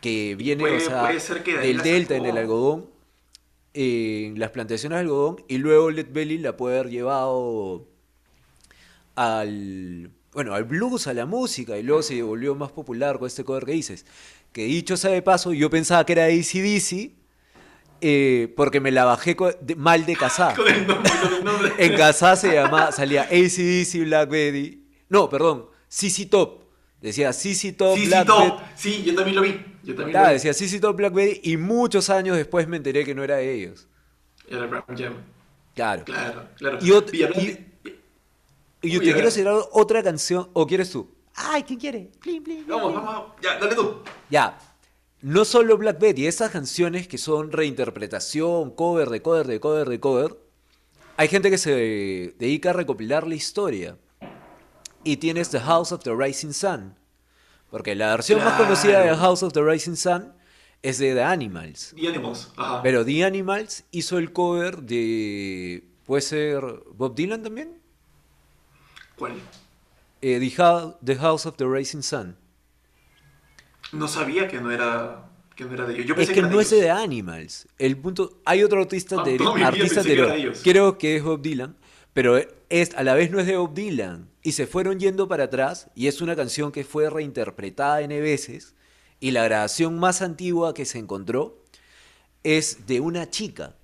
[0.00, 2.86] que viene, Puede- o sea, de del delta en el algodón.
[3.74, 7.86] en las plantaciones de algodón y luego Led Belly la puede haber llevado
[9.16, 13.44] al, bueno, al blues, a la música y luego se volvió más popular con este
[13.44, 14.06] cover que dices.
[14.52, 17.12] Que dicho sea de paso, yo pensaba que era ACDC
[18.00, 20.54] eh, porque me la bajé de- mal de casada.
[20.56, 21.72] Con el nombre, con el nombre.
[21.78, 24.82] En casa se llamaba, salía ACDC Black Betty.
[25.08, 26.60] No, perdón, CC Top.
[27.00, 28.58] Decía CC Top sí, Black Top.
[28.58, 28.70] Betty.
[28.76, 29.50] Sí, yo también lo vi.
[29.82, 30.34] Yo también Claro, lo vi.
[30.34, 33.52] decía CC Top Black Betty y muchos años después me enteré que no era de
[33.54, 33.86] ellos.
[34.48, 35.14] Era Brown Jam.
[35.74, 36.04] Claro.
[36.04, 36.78] Claro, claro.
[36.80, 37.66] Y Y y-
[38.82, 41.08] Y yo te quiero hacer otra canción, ¿o quieres tú?
[41.42, 42.10] Ay, ¿quién quiere?
[42.20, 43.04] Plin, plin, plin, Vamos, plin.
[43.04, 44.02] vamos, ya, dale tú.
[44.28, 44.58] Ya,
[45.22, 50.00] no solo Black Betty, esas canciones que son reinterpretación, cover de cover de cover de
[50.00, 50.36] cover,
[51.16, 53.96] hay gente que se dedica a recopilar la historia.
[55.04, 56.94] Y tienes The House of the Rising Sun.
[57.70, 60.32] Porque la versión más conocida de The House of the Rising Sun
[60.82, 61.94] es de The Animals.
[61.98, 62.50] The Animals.
[62.56, 62.82] Ajá.
[62.82, 65.84] Pero The Animals hizo el cover de...
[66.04, 66.62] ¿Puede ser
[66.94, 67.80] Bob Dylan también?
[69.16, 69.34] ¿Cuál?
[70.22, 72.36] Eh, the, Hou- The House of the Rising Sun.
[73.92, 76.06] No sabía que no era, que no era de ellos.
[76.06, 77.66] Yo Es que no de es de Animals.
[77.78, 79.24] El punto, hay otro artista Ah,
[79.66, 80.28] artista era anterior.
[80.28, 80.60] de ellos.
[80.62, 81.76] Creo que es Bob Dylan,
[82.12, 82.36] pero
[82.68, 84.28] es, a la vez no es de Bob Dylan.
[84.42, 88.74] Y se fueron yendo para atrás y es una canción que fue reinterpretada N veces.
[89.18, 91.62] Y la grabación más antigua que se encontró
[92.42, 93.74] es de una chica.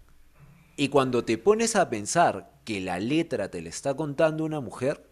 [0.77, 5.05] Y cuando te pones a pensar que la letra te la está contando una mujer,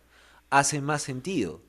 [0.51, 1.61] hace más sentido.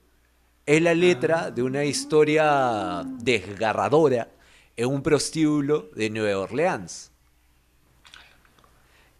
[0.66, 4.30] Es la letra de una historia desgarradora
[4.76, 7.12] en un prostíbulo de Nueva Orleans.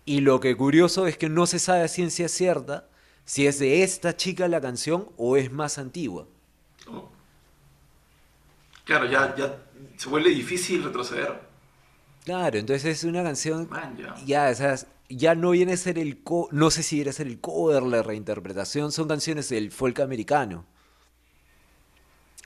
[0.06, 2.88] Y lo que curioso es que no se sabe a ciencia cierta
[3.26, 6.28] si es de esta chica la canción o es más antigua.
[6.88, 7.10] Oh.
[8.84, 9.58] Claro, ya, ya
[9.98, 11.42] se vuelve difícil retroceder.
[12.24, 14.16] Claro, entonces es una canción Man, ya.
[14.26, 14.76] ya, o sea,
[15.10, 17.84] ya no viene a ser el co no sé si viene a ser el cover,
[17.84, 20.66] la reinterpretación, son canciones del folk americano.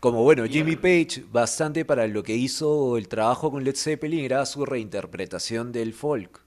[0.01, 0.75] Como bueno, Jimmy.
[0.75, 5.93] Page, bastante para lo que hizo el trabajo con Led Zeppelin, era su reinterpretación del
[5.93, 6.41] folk.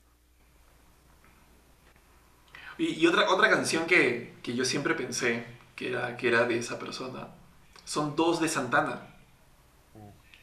[2.79, 5.45] Y, y otra, otra canción que, que yo siempre pensé
[5.77, 7.29] que era, que era de esa persona
[7.85, 9.09] son dos de Santana.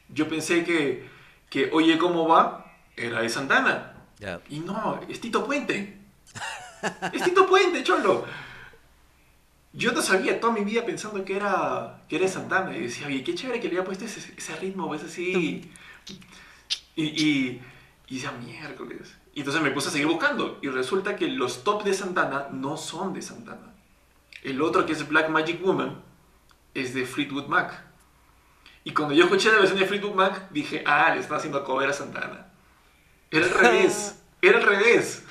[0.08, 1.08] Yo pensé que,
[1.48, 2.66] que Oye, ¿cómo va?
[2.96, 3.89] Era de Santana.
[4.48, 5.98] Y no, es Tito Puente.
[7.12, 8.26] Es Tito Puente, cholo.
[9.72, 12.76] Yo no sabía toda mi vida pensando que era, que era Santana.
[12.76, 15.70] Y decía, oye, qué chévere que le haya puesto ese, ese ritmo, pues así.
[16.96, 17.62] Y, y,
[18.08, 19.16] y decía, miércoles.
[19.32, 20.58] Y entonces me puse a seguir buscando.
[20.60, 23.74] Y resulta que los top de Santana no son de Santana.
[24.42, 26.02] El otro, que es Black Magic Woman,
[26.74, 27.84] es de Fleetwood Mac.
[28.82, 31.88] Y cuando yo escuché la versión de Fleetwood Mac, dije, ah, le está haciendo cover
[31.88, 32.49] a Santana.
[33.30, 34.14] Era al revés.
[34.42, 35.22] Era al revés.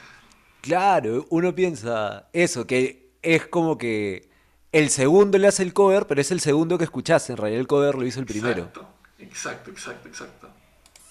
[0.62, 4.30] Claro, uno piensa eso, que es como que
[4.72, 7.68] el segundo le hace el cover, pero es el segundo que escuchaste, en realidad el
[7.68, 8.64] cover lo hizo el primero.
[8.64, 8.88] Exacto,
[9.20, 10.50] exacto, exacto, exacto.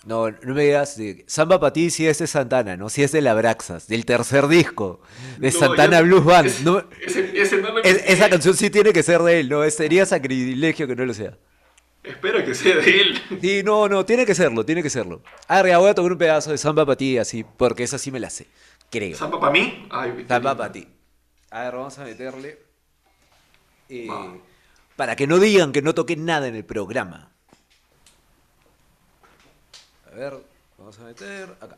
[0.05, 2.89] No, no me digas de Samba para ti si es de Santana, ¿no?
[2.89, 5.01] Si es de la Braxas, del tercer disco,
[5.39, 6.47] de No, Santana yo- Blues Band.
[6.47, 9.69] ese- No, ese, ese no es- esa canción sí tiene que ser de él, ¿no?
[9.71, 11.37] Sería sacrilegio que no lo sea.
[12.03, 13.23] Espero que sea de él.
[13.41, 15.23] Sí, no, no, tiene que serlo, tiene que serlo.
[15.47, 17.99] A ver, ya voy a tocar un pedazo de Samba para ti, así, porque esa
[17.99, 18.47] sí me la sé,
[18.91, 19.17] creo.
[19.17, 19.87] ¿Zampa para mí?
[19.91, 20.89] Ay, Samba para ti.
[21.51, 22.59] A ver, vamos a meterle.
[23.89, 24.09] eh,
[24.97, 27.31] para que no digan que no toqué nada en el programa.
[30.07, 30.35] A ver,
[30.79, 31.77] vamos a meter acá.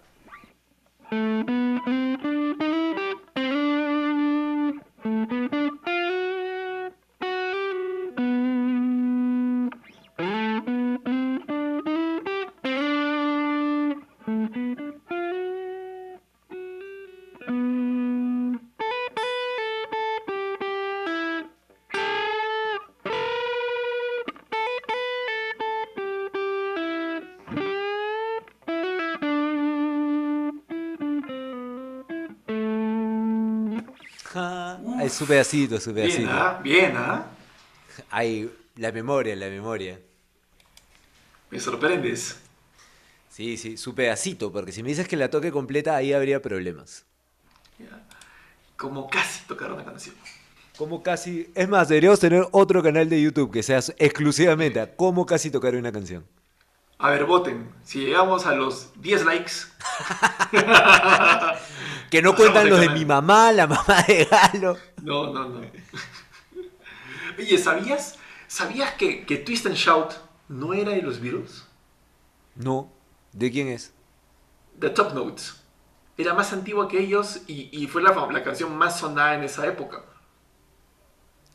[35.21, 36.33] Su pedacito, su Bien, pedacito.
[36.33, 36.61] ¿ah?
[36.63, 37.27] Bien, ¿ah?
[38.09, 40.01] Ay, la memoria, la memoria.
[41.51, 42.41] Me sorprendes.
[43.29, 47.05] Sí, sí, su pedacito, porque si me dices que la toque completa, ahí habría problemas.
[47.79, 48.03] Ya.
[48.79, 50.15] Como casi tocar una canción.
[50.79, 51.51] Como casi.
[51.55, 55.75] Es más, deberíamos tener otro canal de YouTube que sea exclusivamente a cómo casi tocar
[55.75, 56.25] una canción.
[56.99, 57.71] A ver, voten.
[57.85, 59.53] Si llegamos a los 10 likes,
[62.11, 64.77] Que no cuentan los de mi mamá, la mamá de Galo.
[65.03, 65.61] No, no, no.
[67.39, 70.13] Oye, ¿sabías, ¿sabías que, que Twist and Shout
[70.49, 71.67] no era de los Beatles?
[72.55, 72.93] No.
[73.33, 73.93] ¿De quién es?
[74.79, 75.63] The Top Notes.
[76.17, 79.67] era más antigua que ellos y, y fue la, la canción más sonada en esa
[79.67, 80.05] época.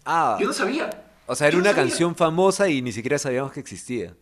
[0.05, 0.89] Ah, Yo no sabía.
[1.25, 4.15] o sea, era yo una canción famosa y ni siquiera sabíamos que existía.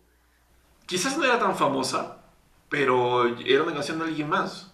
[0.86, 2.18] Quizás no era tan famosa,
[2.70, 4.72] pero era una canción de alguien más.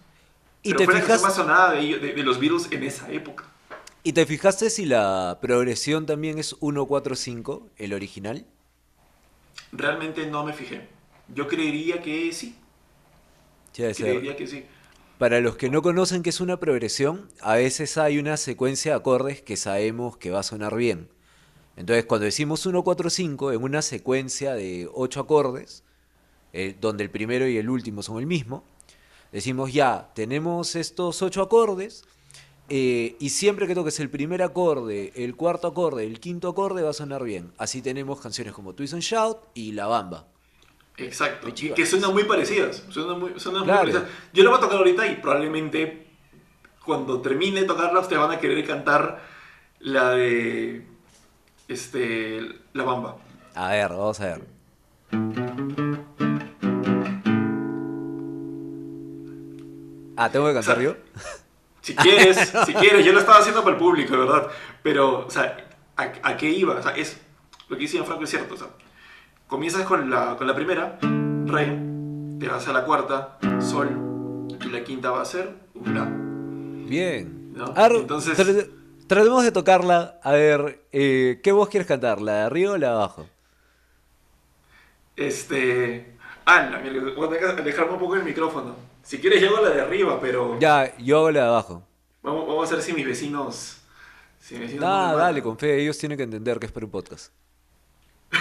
[0.62, 2.68] ¿Y pero te, fue la canción más fijas, sonada de, ellos- de- de los Beatles
[2.70, 3.44] en esa época.
[4.02, 8.46] ¿Y te fijaste si la progresión también es 1-4-5, el original?
[9.72, 10.88] Realmente no me fijé.
[11.34, 12.56] Yo creería que sí.
[13.72, 13.94] Sí, ser.
[13.94, 14.64] Creería que sí.
[15.18, 18.96] Para los que no conocen qué es una progresión, a veces hay una secuencia de
[18.96, 21.10] acordes que sabemos que va a sonar bien.
[21.76, 25.84] Entonces, cuando decimos 1-4-5 en una secuencia de 8 acordes,
[26.54, 28.64] eh, donde el primero y el último son el mismo,
[29.30, 32.04] decimos ya, tenemos estos 8 acordes,
[32.70, 36.90] eh, y siempre que toques el primer acorde, el cuarto acorde, el quinto acorde va
[36.90, 37.52] a sonar bien.
[37.58, 40.26] Así tenemos canciones como Twist and Shout y La Bamba.
[40.96, 41.48] Exacto.
[41.48, 42.84] Y que suenan muy parecidas.
[42.90, 43.80] Suenan muy, suenan muy Claro.
[43.90, 44.08] parecidas.
[44.32, 46.06] Yo la voy a tocar ahorita y probablemente
[46.84, 49.20] cuando termine de tocarla ustedes van a querer cantar
[49.80, 50.86] la de
[51.68, 52.40] este
[52.72, 53.16] la bamba.
[53.54, 54.42] A ver, vamos a ver.
[60.16, 60.96] Ah, ¿tengo que cantar O sea, yo?
[61.80, 64.48] Si quieres, si quieres, yo lo estaba haciendo para el público, de verdad.
[64.82, 65.56] Pero, o sea,
[65.96, 66.74] ¿a, a qué iba?
[66.74, 67.20] O sea, es,
[67.68, 68.54] lo que dice Franco es cierto.
[68.54, 68.68] O sea,
[69.46, 70.98] comienzas con la, con la primera,
[71.46, 71.78] re,
[72.38, 76.88] te vas a la cuarta, sol, y la quinta va a ser un la.
[76.88, 77.52] Bien.
[78.00, 78.70] Entonces- tra-
[79.06, 80.18] tratemos de tocarla.
[80.22, 82.20] A ver, eh, ¿qué voz quieres cantar?
[82.20, 83.26] ¿La de arriba o la de abajo?
[85.16, 86.16] Este.
[86.46, 86.78] Ah, la,
[87.14, 88.74] voy a alejarme un poco el micrófono.
[89.02, 90.58] Si quieres, llego a la de arriba, pero.
[90.60, 91.86] Ya, yo hago la de abajo.
[92.22, 93.78] Vamos, vamos a ver si mis vecinos.
[94.38, 95.80] Si mis vecinos Ah, no dale, con fe.
[95.82, 97.32] Ellos tienen que entender que es para un podcast.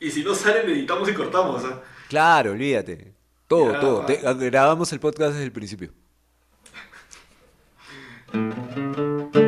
[0.00, 1.64] Y si no salen, editamos y cortamos.
[1.64, 1.80] ¿ah?
[2.10, 3.14] Claro, olvídate.
[3.48, 4.04] Todo, Ya, todo.
[4.04, 5.92] Te- grabamos el podcast desde el principio.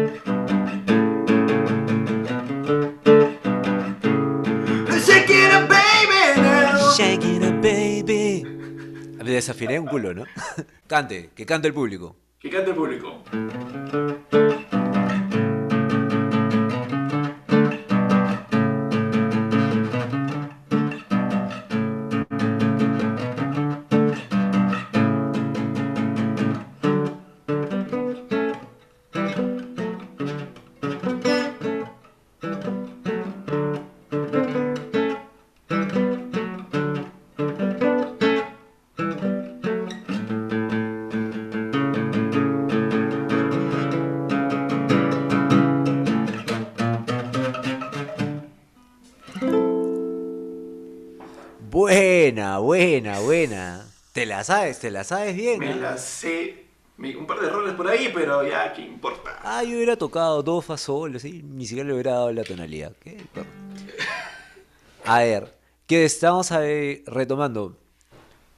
[9.37, 10.25] desafiné un culo, ¿no?
[10.87, 12.17] cante, que cante el público.
[12.39, 13.23] Que cante el público.
[54.47, 55.59] Sabes, te la sabes bien.
[55.59, 55.77] Me ¿ah?
[55.77, 56.65] la sé.
[56.97, 59.39] Me- Un par de errores por ahí, pero ya, ¿qué importa?
[59.43, 62.93] Ah, yo hubiera tocado do, fa, sol, así, ni siquiera le hubiera dado la tonalidad.
[63.01, 63.19] ¿Qué?
[65.05, 65.55] A ver,
[65.87, 67.77] que estamos eh, retomando.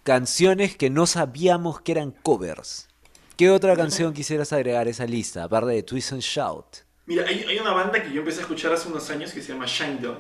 [0.03, 2.89] Canciones que no sabíamos que eran covers.
[3.37, 6.79] ¿Qué otra canción quisieras agregar a esa lista, aparte de Twist and Shout?
[7.07, 9.53] Mira, hay, hay una banda que yo empecé a escuchar hace unos años que se
[9.53, 10.17] llama Shinedown,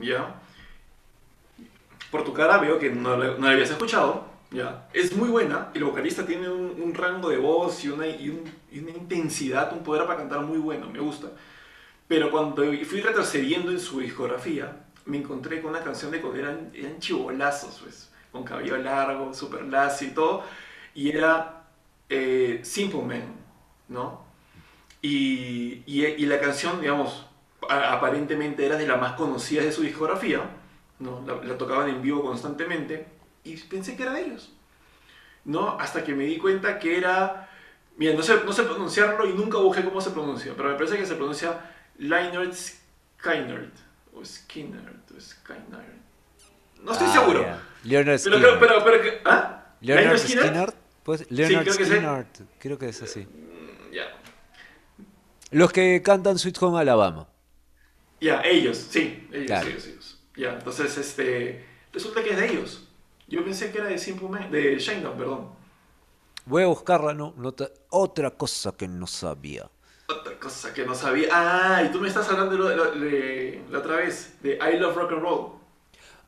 [0.00, 0.40] ¿ya?
[2.10, 4.88] Por tu cara veo que no, no la habías escuchado, ¿ya?
[4.92, 8.44] Es muy buena, el vocalista tiene un, un rango de voz y una, y, un-
[8.70, 11.28] y una intensidad, un poder para cantar muy bueno, me gusta.
[12.08, 16.70] Pero cuando fui retrocediendo en su discografía, me encontré con una canción de cuando eran,
[16.74, 20.44] eran chibolazos, pues, con cabello largo, super lacio y todo,
[20.94, 21.64] y era
[22.08, 23.34] eh, Simple Man,
[23.88, 24.22] ¿no?
[25.02, 27.26] Y, y- y la canción, digamos,
[27.68, 30.40] aparentemente era de las más conocidas de su discografía,
[30.98, 31.24] ¿no?
[31.26, 33.06] La, la tocaban en vivo constantemente,
[33.44, 34.52] y pensé que era de ellos,
[35.44, 35.78] ¿no?
[35.80, 37.48] Hasta que me di cuenta que era...
[37.96, 40.96] Mira, no sé, no sé pronunciarlo y nunca busqué cómo se pronuncia, pero me parece
[40.96, 41.60] que se pronuncia
[41.98, 43.70] Lynyrd Skynyrd,
[44.14, 46.00] o Skynyrd, o Skynyrd.
[46.82, 47.42] No estoy Ah, seguro.
[47.42, 47.62] ya.
[47.84, 48.40] Leonard Pero, Skinner.
[48.40, 49.66] creo- pero, pero, que- ¿ah?
[49.80, 50.74] Leonard ¿Lynyrd Skinner.
[51.02, 51.90] Pues, Leonard creo que sí.
[51.92, 52.26] Skinner.
[52.58, 53.20] Creo que es así.
[53.20, 54.04] Mm, Ya.
[55.50, 57.28] Los que cantan Sweet Home Alabama.
[58.20, 59.68] Ya, ellos, sí, ellos, Claro.
[59.68, 60.20] ellos, ellos.
[60.36, 62.88] Ya, entonces, este, resulta que es de ellos.
[63.32, 65.48] Yo pensé que era de Simple Man, de Shinedown, perdón.
[66.44, 69.70] Voy a buscarla, no, no te- otra cosa que no sabía.
[70.06, 71.28] Otra cosa que no sabía.
[71.32, 74.94] Ah, y tú me estás hablando de, lo- de- la otra vez, de I Love
[74.96, 75.52] Rock and Roll.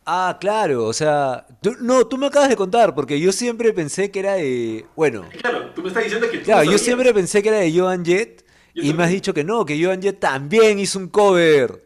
[0.07, 4.11] Ah, claro, o sea, tú- no, tú me acabas de contar, porque yo siempre pensé
[4.11, 7.13] que era de, bueno, Claro, tú me estás diciendo que tú claro, no yo siempre
[7.13, 10.01] pensé que era de Joan Jett, Yo y me has dicho que no, que Joan
[10.01, 11.85] Jett también hizo un cover.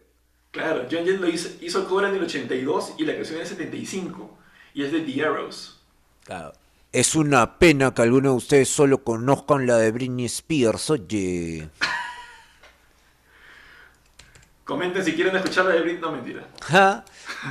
[0.52, 3.42] Claro, John Jett lo hizo, hizo el cover en el 82 y la canción en
[3.42, 4.37] el 75.
[4.78, 5.76] Y es de The Arrows.
[6.22, 6.52] Claro.
[6.92, 11.68] Es una pena que algunos de ustedes solo conozcan la de Britney Spears, oye.
[14.64, 16.00] Comenten si quieren escuchar la de Britney.
[16.00, 16.46] No, mentira.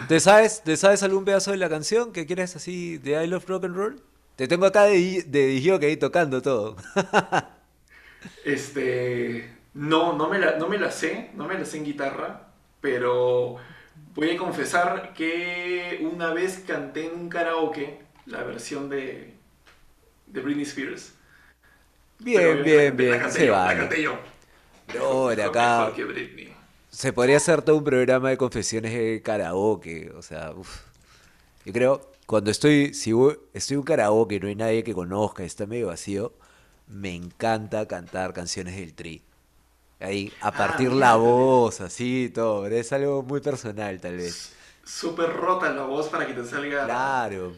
[0.07, 3.45] ¿Te sabes, ¿Te sabes algún pedazo de la canción que quieres así de I Love
[3.45, 4.01] Rock and Roll?
[4.37, 6.77] Te tengo acá de, de que ahí tocando todo.
[8.45, 9.53] este.
[9.73, 12.47] No, no me, la, no me la sé, no me la sé en guitarra,
[12.79, 13.57] pero
[14.15, 19.33] voy a confesar que una vez canté en un karaoke la versión de,
[20.25, 21.13] de Britney Spears.
[22.19, 23.11] Bien, bien, bien.
[23.11, 24.19] La canté, yo, la canté yo.
[24.95, 25.91] No, de acá.
[26.89, 30.11] Se podría hacer todo un programa de confesiones de karaoke.
[30.15, 30.81] O sea, uff.
[31.65, 33.11] Yo creo, cuando estoy, si
[33.53, 36.33] estoy en un karaoke, no hay nadie que conozca, está medio vacío,
[36.87, 39.21] me encanta cantar canciones del Tri.
[39.99, 42.67] Ahí, a ah, partir la voz, así, todo.
[42.67, 44.53] Es algo muy personal, tal vez.
[44.83, 46.85] Súper rota la voz para que te salga.
[46.85, 47.55] Claro.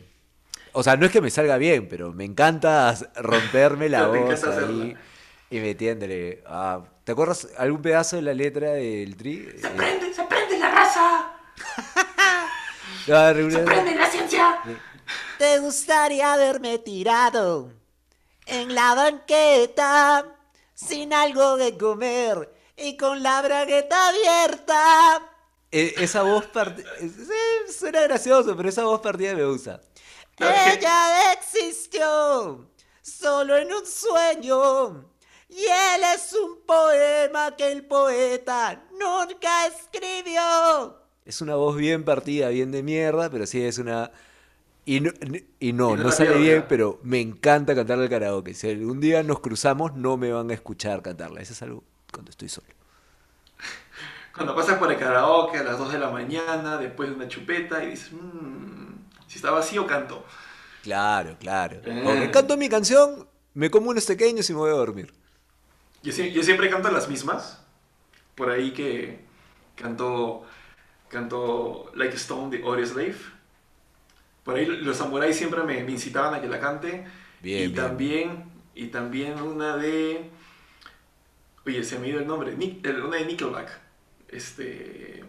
[0.71, 4.95] O sea, no es que me salga bien, pero me encanta romperme la voz ahí
[5.49, 6.43] y metiéndole.
[6.47, 9.49] Ah, ¿Te acuerdas algún pedazo de la letra del tri?
[9.59, 11.33] ¡Se prende, se prende la raza!
[13.05, 14.61] ¡Se prende la ciencia!
[15.37, 17.71] ¿Te gustaría haberme tirado
[18.45, 20.38] en la banqueta
[20.87, 25.29] sin algo de comer y con la bragueta abierta?
[25.71, 26.89] E, esa voz partida.
[27.77, 29.81] suena gracioso, pero esa voz partida me gusta.
[30.37, 32.69] Ella existió
[33.01, 35.05] solo en un sueño.
[35.49, 40.97] Y él es un poema que el poeta nunca escribió.
[41.25, 44.11] Es una voz bien partida, bien de mierda, pero sí es una...
[44.89, 45.11] Y no,
[45.59, 48.55] y no, no sale bien, pero me encanta cantarle al karaoke.
[48.55, 51.41] Si algún día nos cruzamos, no me van a escuchar cantarla.
[51.41, 52.69] Eso es algo cuando estoy solo.
[54.33, 57.83] Cuando pasas por el karaoke a las 2 de la mañana, después de una chupeta,
[57.83, 58.95] y dices, mmm,
[59.27, 60.25] si está vacío, canto.
[60.81, 61.81] Claro, claro.
[61.85, 62.31] Eh.
[62.33, 65.13] canto mi canción, me como unos pequeños y me voy a dormir.
[66.01, 67.61] Yo, yo, siempre canto las mismas.
[68.33, 69.19] Por ahí que
[69.75, 70.47] canto,
[71.09, 73.38] canto Like Stone de Audio Slave.
[74.43, 77.05] Por ahí los samuráis siempre me, incitaban a que la cante.
[77.41, 78.43] Bien, y también
[78.75, 80.29] y también una de
[81.65, 83.69] Oye, se me ha ido el nombre, una de Nickelback.
[84.29, 85.23] Este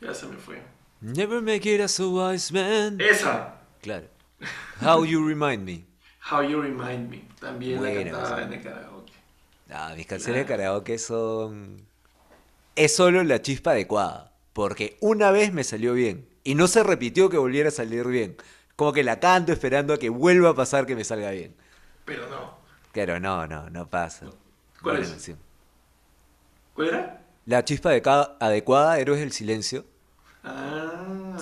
[0.00, 0.60] ya se me fue.
[1.00, 3.00] Never make it as a wise man.
[3.00, 3.54] Esa.
[3.80, 4.06] Claro.
[4.80, 5.84] How you remind me.
[6.18, 7.24] How you remind me.
[7.40, 9.12] También la cantaba en el karaoke.
[9.70, 11.86] Ah, mis canciones de karaoke son.
[12.74, 14.31] Es solo la chispa adecuada.
[14.52, 16.28] Porque una vez me salió bien.
[16.44, 18.36] Y no se repitió que volviera a salir bien.
[18.76, 21.54] Como que la canto esperando a que vuelva a pasar que me salga bien.
[22.04, 22.58] Pero no.
[22.92, 24.26] Pero no, no, no pasa.
[24.82, 25.32] ¿Cuál es?
[26.74, 27.24] ¿Cuál era?
[27.46, 29.84] La chispa adecuada, Héroes del Silencio.
[30.44, 31.36] Ah.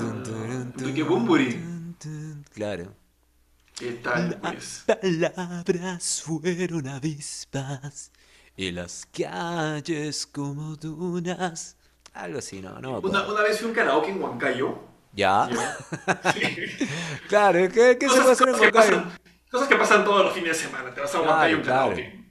[1.07, 1.61] Bumburi.
[2.55, 2.95] Claro.
[3.75, 4.85] ¿Qué tal, pues?
[5.03, 8.11] Las palabras fueron avispas
[8.57, 11.77] y las calles como dunas.
[12.13, 12.81] Algo así, ¿no?
[12.81, 14.79] no una, una, vez fui a un karaoke en Huancayo.
[15.13, 15.49] ¿Ya?
[17.29, 19.03] claro, ¿qué, qué se puede hacer en Huancayo?
[19.51, 20.93] cosas que pasan todos los fines de semana.
[20.93, 22.25] Te vas a Huancayo un karaoke.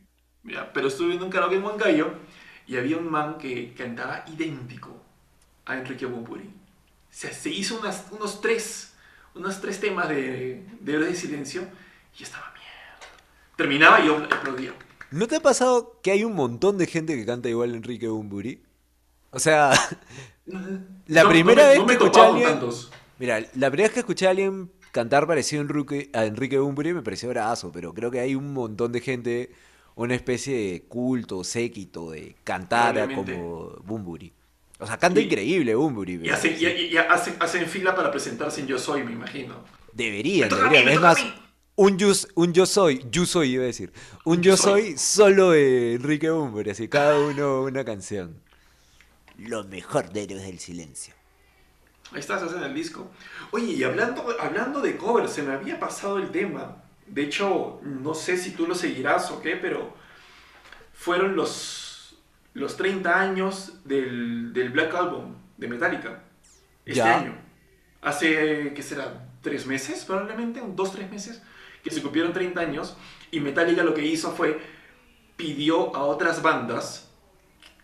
[0.43, 2.13] Ya, pero estuve en un karaoke en Huancayo
[2.67, 4.95] y había un man que cantaba idéntico
[5.65, 6.59] a Enrique Bumburi
[7.09, 7.79] se hizo
[8.11, 8.93] unos, tres,
[9.35, 11.63] unos tres temas de, de de silencio
[12.17, 12.99] y estaba mierda.
[13.55, 14.73] Terminaba y yo aplaudía.
[15.11, 18.07] ¿No te ha pasado que hay un montón de gente que canta igual a Enrique
[18.07, 18.61] Bumburi?
[19.31, 19.71] O sea,
[21.07, 22.59] la primera vez que escuché a alguien...
[23.19, 25.61] Mira, la primera vez que escuché a alguien cantar parecido
[26.13, 29.51] a Enrique, Bumburi me pareció brazo, pero creo que hay un montón de gente,
[29.95, 34.33] una especie de culto, séquito de cantar como Bumburi.
[34.79, 36.21] O sea, canta increíble Bumburi.
[36.23, 39.65] Y, hacen, fila para presentarse en Yo Soy, me imagino.
[39.91, 40.87] Deberían, deberían.
[40.87, 41.17] Es más,
[41.75, 43.91] un yo, un yo Soy, Yo Soy iba a decir.
[44.23, 44.97] Un Yo, soy.
[44.97, 48.41] solo de Enrique Bumburi, así cada uno una canción.
[49.39, 51.13] Lo mejor de Héroes del Silencio.
[52.11, 53.09] Ahí estás, en el disco.
[53.51, 56.83] Oye, y hablando, hablando de covers, se me había pasado el tema.
[57.05, 59.93] De hecho, no sé si tú lo seguirás o qué, pero
[60.93, 61.89] fueron los
[62.53, 66.23] los 30 años del, Black Album de Metallica.
[66.85, 67.37] Este año.
[68.01, 69.27] Hace, ¿qué será?
[69.41, 70.61] ¿Tres meses probablemente?
[70.75, 71.41] ¿Dos, tres meses?
[71.83, 72.97] Que se cumplieron 30 años.
[73.31, 74.59] Y Metallica lo que hizo fue
[75.37, 77.08] pidió a otras bandas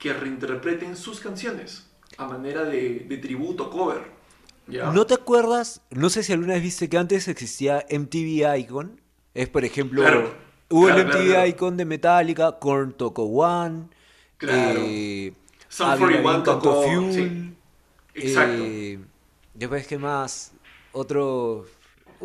[0.05, 1.87] que reinterpreten sus canciones
[2.19, 4.03] a manera de, tributo, cover.
[4.67, 5.81] ¿No te acuerdas?
[5.89, 9.01] No sé si alguna vez viste que antes existía MTV Icon.
[9.33, 10.03] Es, por ejemplo,
[10.69, 13.87] hubo el MTV Icon de Metallica, Korn tocó One,
[14.37, 14.79] Claro.
[14.83, 15.33] Eh,
[15.69, 17.11] Some 41 tocó Fuel.
[17.11, 17.55] Sí.
[18.13, 18.63] Exacto.
[18.63, 18.99] Eh,
[19.55, 20.53] después, ¿qué más?
[20.91, 21.65] Otro.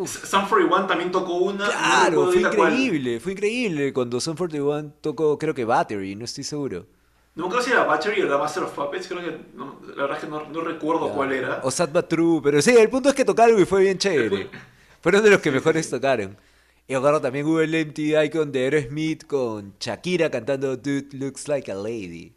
[0.05, 1.65] Sun 41 también tocó una.
[1.65, 6.87] Claro, fue increíble, fue increíble cuando Sun 41 tocó, creo que Battery, no estoy seguro.
[7.35, 9.39] No me acuerdo si era Battery o era Master of Puppets, creo que.
[9.55, 11.61] no, la verdad es que no, no recuerdo cuál era.
[11.63, 13.99] O Sad But True, pero sí, el punto es que tocó algo y fue bien
[13.99, 14.51] chévere.
[15.01, 16.37] Fueron de los que mejores tocaron.
[16.89, 21.71] Y acuerdo también hubo el MTV Icon de Aerosmith con Shakira cantando Dude Looks Like
[21.71, 22.35] a Lady.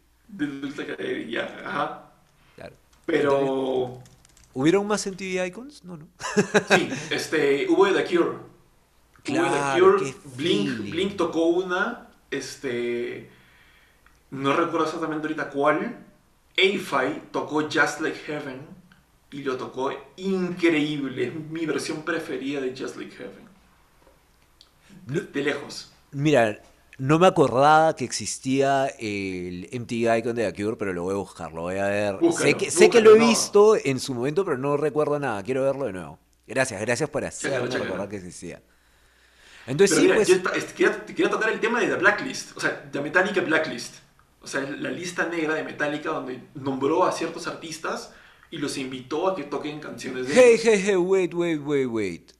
[0.98, 2.12] Eh, Ya, ajá.
[2.54, 2.74] Claro.
[3.04, 4.00] Pero.
[4.54, 5.82] ¿Hubieron más MTV Icons?
[5.84, 6.06] No, no.
[6.76, 8.28] Sí, este, hubo The Cure.
[8.28, 8.42] hubo
[9.24, 10.14] Claro, The qué Cure.
[10.36, 10.78] Blink.
[10.90, 12.10] Blink tocó una.
[12.30, 13.28] Este.
[14.30, 15.96] No recuerdo exactamente ahorita cuál.
[16.56, 18.60] A-Fi tocó Just Like Heaven.
[19.30, 21.26] Y lo tocó increíble.
[21.26, 23.48] Es mi versión preferida de Just Like Heaven.
[25.06, 25.92] De, de lejos.
[26.12, 26.60] Mira,
[26.96, 31.18] no me acordaba que existía el MTV Icon de The Cure, pero lo voy a
[31.18, 32.16] buscar, lo voy a ver.
[32.18, 33.26] Búscalo, sé que, sé que lo he no.
[33.26, 35.42] visto en su momento, pero no recuerdo nada.
[35.42, 36.18] Quiero verlo de nuevo.
[36.46, 38.62] Gracias, gracias por hacerme recordar que existía.
[39.66, 40.66] Entonces Pero sí, mira, pues...
[40.66, 43.96] yo quería, quería tocar el tema de The Blacklist, o sea, de Metallica Blacklist.
[44.44, 48.12] O sea, la lista negra de Metallica donde nombró a ciertos artistas
[48.50, 52.32] y los invitó a que toquen canciones de Hey, hey, hey, wait, wait, wait, wait.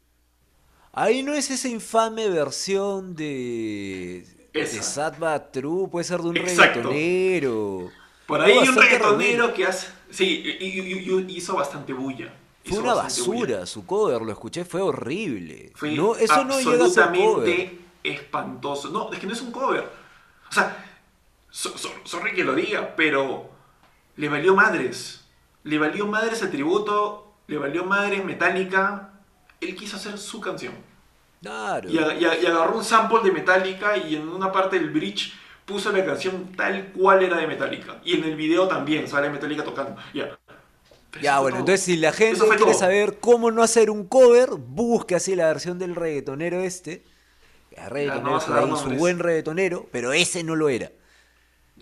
[0.92, 4.24] Ahí no es esa infame versión de.
[4.52, 5.10] Esa.
[5.10, 6.88] De But True, puede ser de un Exacto.
[6.90, 7.90] reggaetonero.
[8.26, 9.88] Por ahí hay un reggaetonero que hace...
[10.10, 12.32] Sí, y, y- y- hizo bastante bulla.
[12.64, 13.02] Fue una bulla.
[13.02, 15.72] basura, su cover, lo escuché, fue horrible.
[15.74, 17.18] Fue no, eso no llega a ser cover.
[17.18, 18.90] absolutamente espantoso.
[18.90, 19.90] No, es que no es un cover.
[20.48, 20.83] O sea,
[21.60, 23.50] so- so- sorry que lo diga, pero
[24.16, 25.24] le valió madres.
[25.62, 29.12] Le valió madres el tributo, le valió madres Metallica.
[29.60, 30.74] Él quiso hacer su canción.
[31.40, 31.88] Claro.
[31.88, 34.90] Y, ag- y ag- y agarró un sample de Metallica y en una parte del
[34.90, 35.32] bridge
[35.64, 38.00] puso la canción tal cual era de Metallica.
[38.04, 39.96] Y en el video también sale Metallica tocando.
[40.12, 40.38] Ya.
[41.20, 41.60] Ya, bueno, todo.
[41.60, 42.74] entonces si la gente quiere todo.
[42.74, 47.04] saber cómo no hacer un cover, busque así la versión del reggaetonero este.
[47.70, 50.90] El reggaetonero vas a por dar ahí, su buen reggaetonero, pero ese no lo era.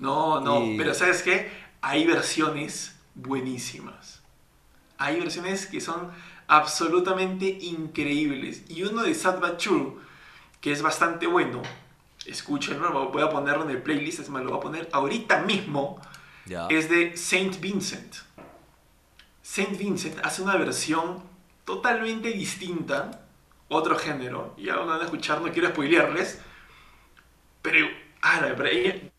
[0.02, 1.48] No, no, Y- pero ¿sabes qué?
[1.80, 4.20] Hay versiones buenísimas.
[4.98, 6.10] Hay versiones que son
[6.48, 8.64] absolutamente increíbles.
[8.68, 9.94] Y uno de Sad But True,
[10.60, 11.62] que es bastante bueno,
[12.26, 16.00] escúchenlo, voy a ponerlo en el playlist, es más, lo voy a poner ahorita mismo,
[16.46, 16.66] Ya.
[16.68, 18.16] es de Saint Vincent.
[19.42, 21.22] Saint Vincent hace una versión
[21.64, 23.22] totalmente distinta,
[23.68, 26.40] otro género, ya lo van a escuchar, no quiero spoilearles,
[27.62, 27.86] pero,
[28.22, 29.11] ah, pero ella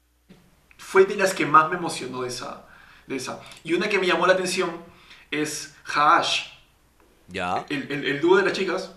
[0.94, 2.68] fue de las que más me emocionó de esa,
[3.08, 3.39] de esa.
[3.64, 4.70] Y una que me llamó la atención
[5.32, 6.50] es Haash,
[7.30, 7.66] Ya.
[7.70, 8.91] el, el, el dúo de las chicas.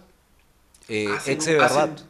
[0.89, 1.89] Eh, hacen ex de verdad.
[1.95, 2.07] hacen-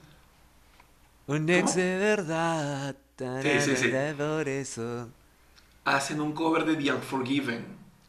[1.29, 2.97] Un ex de verdad.
[3.17, 3.91] Sí, sí, sí.
[3.93, 5.09] tararara, Por eso.
[5.85, 7.65] hacen un cover de The Unforgiven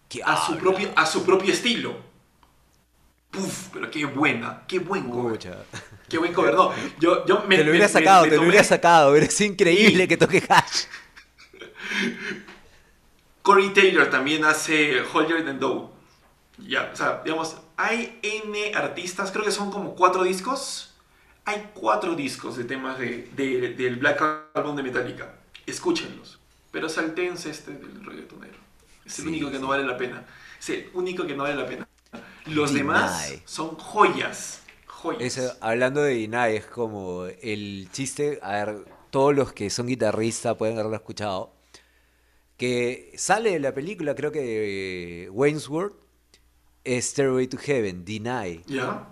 [0.10, 1.96] ¿Qué a su, propio, a su propio estilo.
[3.30, 5.38] Puf, pero qué buena, qué buen cover.
[6.10, 6.56] Qué buen cover.
[6.56, 9.12] No, yo, yo me, Te lo hubiera me- sacado, me te lo hubiera sacado.
[9.12, 10.08] Hubiera sido increíble Sí.
[10.08, 10.86] que toque hash.
[13.42, 15.92] Corey Taylor también hace Holier and Dough.
[16.58, 20.94] Ya, o sea, digamos, hay N artistas, creo que son como cuatro discos.
[21.46, 24.22] Hay cuatro discos de temas de, de- del Black
[24.54, 25.34] Album de Metallica.
[25.66, 26.40] Escúchenlos.
[26.72, 28.58] Pero saltense este del reggaetonero.
[29.06, 30.26] Es el Sí, único que no vale la pena.
[30.60, 31.88] Es el único que no vale la pena.
[32.46, 34.62] Los demás son joyas.
[34.86, 35.38] Joyas.
[35.38, 40.56] Eso, hablando de Inai, es como el chiste, a ver, todos los que son guitarristas
[40.58, 41.54] pueden haberlo escuchado,
[42.58, 45.94] que sale de la película, creo que de Wayne's World,
[46.84, 48.64] es Stairway to Heaven, Deny.
[48.68, 49.08] ¿Ya?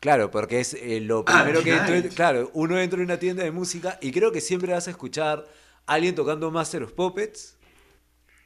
[0.00, 3.42] Claro, porque es eh, lo Ah, primero que entra, claro, uno entra en una tienda
[3.42, 5.46] de música y creo que siempre vas a escuchar
[5.86, 7.56] a alguien tocando Master of Puppets,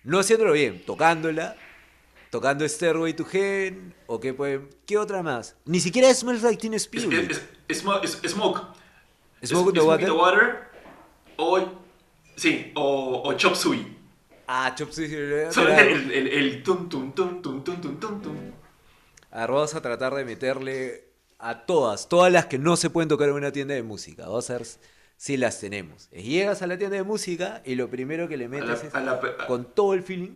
[0.04, 1.56] no haciéndolo bien, tocándola,
[2.30, 5.56] tocando Stairway to Heaven, o qué pueden, ¿qué otra más?
[5.64, 7.30] Ni siquiera Smells Like Teen Es, Spirit.
[7.30, 8.60] es- es- Smo- es- Smoke.
[9.42, 10.12] Smoke the Water.
[10.12, 10.68] Water,
[11.36, 11.60] O,
[12.36, 13.97] sí, o, o Chop Suey.
[14.50, 18.36] Ah, Chop el, el, el tum tum tum tum tum tum tum tum.
[19.30, 21.04] A ver, vamos a tratar de meterle
[21.38, 24.22] a todas, todas las que no se pueden tocar en una tienda de música.
[24.26, 24.66] Vamos a ver
[25.18, 26.08] si las tenemos.
[26.10, 28.94] Llegas a la tienda de música y lo primero que le A la, metes es
[28.94, 30.34] a la, a- con todo el feeling.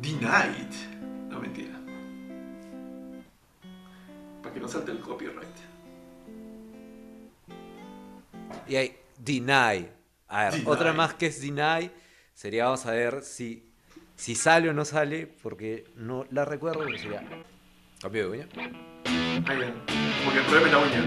[0.00, 0.72] Denied.
[1.28, 1.78] No, mentira.
[4.42, 5.46] Para que no salte el copyright.
[8.66, 9.97] Y hay Deny.
[10.28, 11.90] A ver, otra más que es Deny
[12.34, 13.72] sería, vamos a ver si,
[14.14, 17.26] si sale o no sale, porque no la recuerdo, pero sería.
[18.00, 18.48] Cambio de uña.
[20.24, 21.04] Porque pruebe la uña.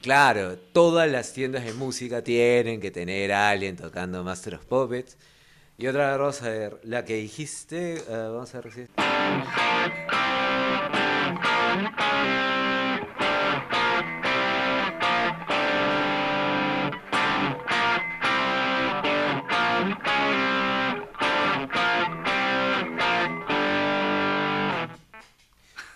[0.00, 5.18] Claro, todas las tiendas de música tienen que tener a alguien tocando Master of Puppets.
[5.78, 8.86] Y otra, vamos a ver, la que dijiste, eh, vamos a ver si...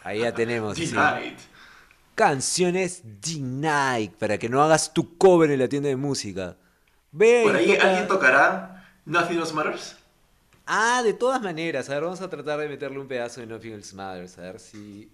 [0.02, 0.76] Ahí ya tenemos.
[0.76, 0.92] sí.
[2.14, 6.56] Canciones Denied, para que no hagas tu cover en la tienda de música.
[7.12, 9.96] Ve Por ahí toca- alguien tocará Nothing Else Matters.
[10.66, 11.88] Ah, de todas maneras.
[11.90, 14.38] A ver, vamos a tratar de meterle un pedazo de Nothing Else Matters.
[14.38, 15.10] A ver si.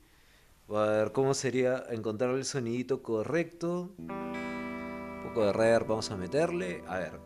[0.68, 3.91] A ver, ¿cómo sería encontrar el sonidito correcto?
[3.99, 6.82] Un poco de reverb vamos a meterle.
[6.89, 7.26] A ver.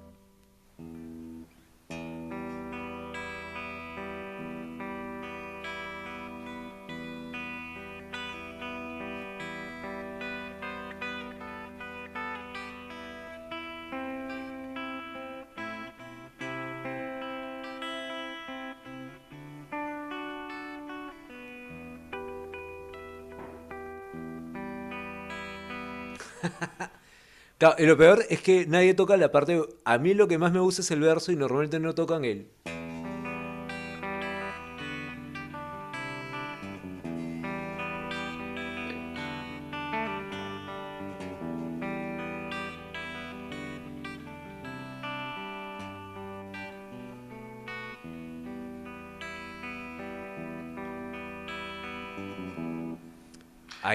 [27.59, 29.61] Claro, y lo peor es que nadie toca la parte.
[29.84, 32.49] A mí lo que más me gusta es el verso y normalmente no tocan él.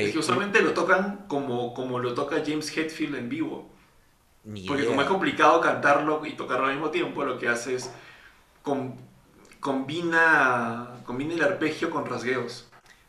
[0.04, 3.70] Es que usualmente lo tocan como, como lo toca James Hetfield en vivo.
[4.44, 4.90] ni Porque idea.
[4.92, 7.90] como es complicado cantarlo y tocarlo al mismo tiempo, lo que hace es
[8.62, 8.96] com-
[9.60, 12.68] combina, combina el arpegio con rasgueos.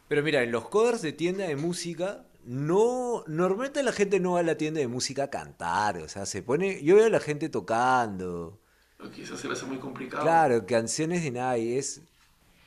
[0.09, 3.25] Pero mira, en los covers de tienda de música, no.
[3.27, 5.99] Normalmente la gente no va a la tienda de música a cantar.
[5.99, 6.83] O sea, se pone.
[6.83, 8.59] Yo veo a la gente tocando.
[8.99, 10.23] Lo quizás se le hace muy complicado.
[10.23, 11.79] Claro, canciones de nadie.
[11.79, 12.03] Es.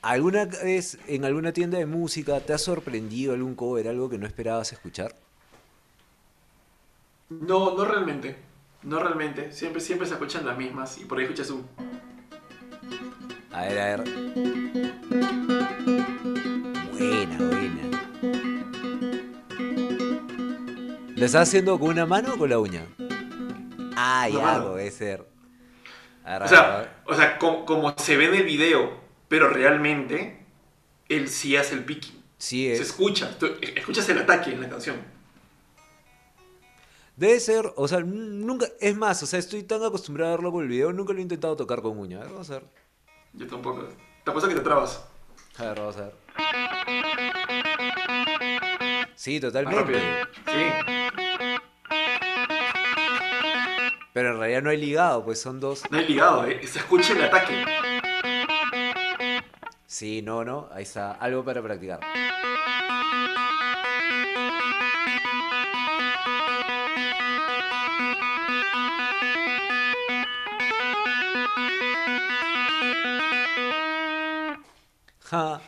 [0.02, 4.26] ¿Alguna vez en alguna tienda de música te ha sorprendido algún cover, algo que no
[4.26, 5.14] esperabas escuchar?
[7.30, 8.38] No, no realmente.
[8.84, 9.52] No realmente.
[9.52, 11.68] Siempre, siempre se escuchan las mismas y por ahí escuchas un...
[13.52, 14.04] A ver, a ver.
[16.92, 17.90] Buena, buena.
[21.16, 22.86] ¿Lo estás haciendo con una mano o con la uña?
[23.98, 25.26] Ah, ya, puede ser.
[26.24, 26.88] A ver, O a ver, a ver.
[26.88, 28.92] sea, o sea co- como se ve en el video,
[29.30, 30.44] pero realmente
[31.08, 32.22] él sí hace el picking.
[32.38, 32.80] Sí, Se es.
[32.82, 33.38] escucha.
[33.40, 34.98] Tú escuchas el ataque en la canción.
[37.16, 40.64] Debe ser, o sea, nunca, es más, o sea, estoy tan acostumbrado a verlo con
[40.64, 42.18] el video, nunca lo he intentado tocar con uña.
[42.18, 42.64] A ver, vamos a ver.
[43.34, 43.88] Yo tampoco.
[44.24, 45.06] Te apuesto que te trabas.
[45.58, 46.14] A ver, vamos a ver.
[49.16, 50.00] Sí, totalmente.
[50.46, 50.72] Sí.
[54.14, 55.84] Pero en realidad no hay ligado, pues son dos.
[55.92, 56.66] No hay ligado, ¿eh?
[56.66, 57.66] Se escucha el ataque.
[60.00, 62.00] Sí, no, no, ahí está, algo para practicar.
[75.32, 75.62] Ja.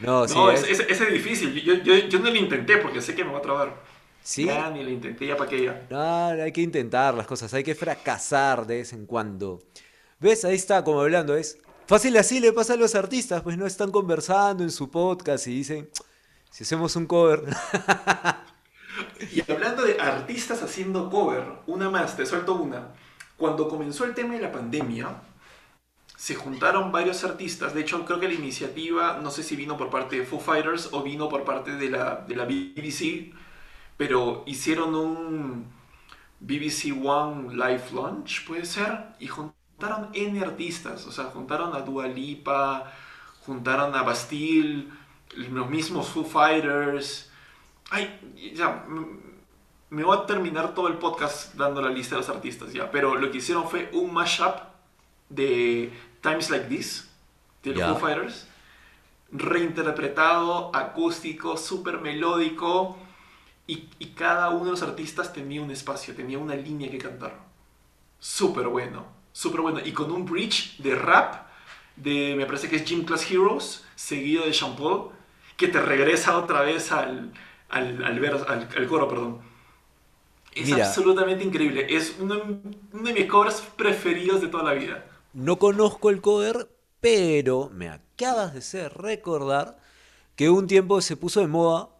[0.00, 1.54] No, sí, no, es- es, es- ese es difícil.
[1.62, 3.74] Yo, yo, yo no lo intenté porque sé que me va a trabar.
[4.22, 4.46] sí.
[4.46, 5.86] Ya ni lo intenté, ya para qué ya.
[5.90, 9.62] No, hay que intentar las cosas, hay que fracasar de vez en cuando.
[10.18, 10.44] ¿Ves?
[10.44, 13.90] Ahí está, como hablando, es fácil así le pasa a los artistas, pues no están
[13.90, 15.90] conversando en su podcast y dicen,
[16.50, 17.42] si hacemos un cover.
[19.32, 22.92] Y hablando de artistas haciendo cover, una más, te suelto una.
[23.36, 25.20] Cuando comenzó el tema de la pandemia,
[26.16, 27.74] se juntaron varios artistas.
[27.74, 30.90] De hecho, creo que la iniciativa, no sé si vino por parte de Foo Fighters
[30.92, 33.34] o vino por parte de la, de la BBC,
[33.96, 35.66] pero hicieron un
[36.40, 39.63] BBC One Live Launch, puede ser, y juntaron
[40.12, 41.06] N artistas.
[41.06, 42.92] O sea, juntaron a Dua Lipa,
[43.46, 44.88] juntaron a Bastille,
[45.36, 47.30] los mismos Foo Fighters.
[47.90, 48.84] Ay, ya,
[49.90, 53.14] me voy a terminar todo el podcast dando la lista de los artistas ya, pero
[53.16, 54.56] lo que hicieron fue un mashup
[55.28, 57.10] de Times Like This,
[57.62, 57.88] de los Ya.
[57.88, 58.48] Foo Fighters,
[59.30, 62.98] reinterpretado, acústico, súper melódico,
[63.66, 67.38] y, y cada uno de los artistas tenía un espacio, tenía una línea que cantar.
[68.18, 71.48] Súper bueno, súper bueno, y con un bridge de rap,
[71.96, 75.10] de, me parece que es Gym Class Heroes, seguido de Jean Paul,
[75.58, 77.34] que te regresa otra vez al,
[77.70, 79.42] al, al, vers- al- al coro, perdón.
[80.54, 80.72] Es Mira.
[80.72, 81.86] absolutamente increíble.
[81.90, 82.36] Es uno,
[82.92, 85.04] uno de mis covers preferidos de toda la vida.
[85.34, 86.70] No conozco el cover,
[87.00, 89.78] pero me acabas de hacer recordar
[90.36, 91.90] que un tiempo se puso de moda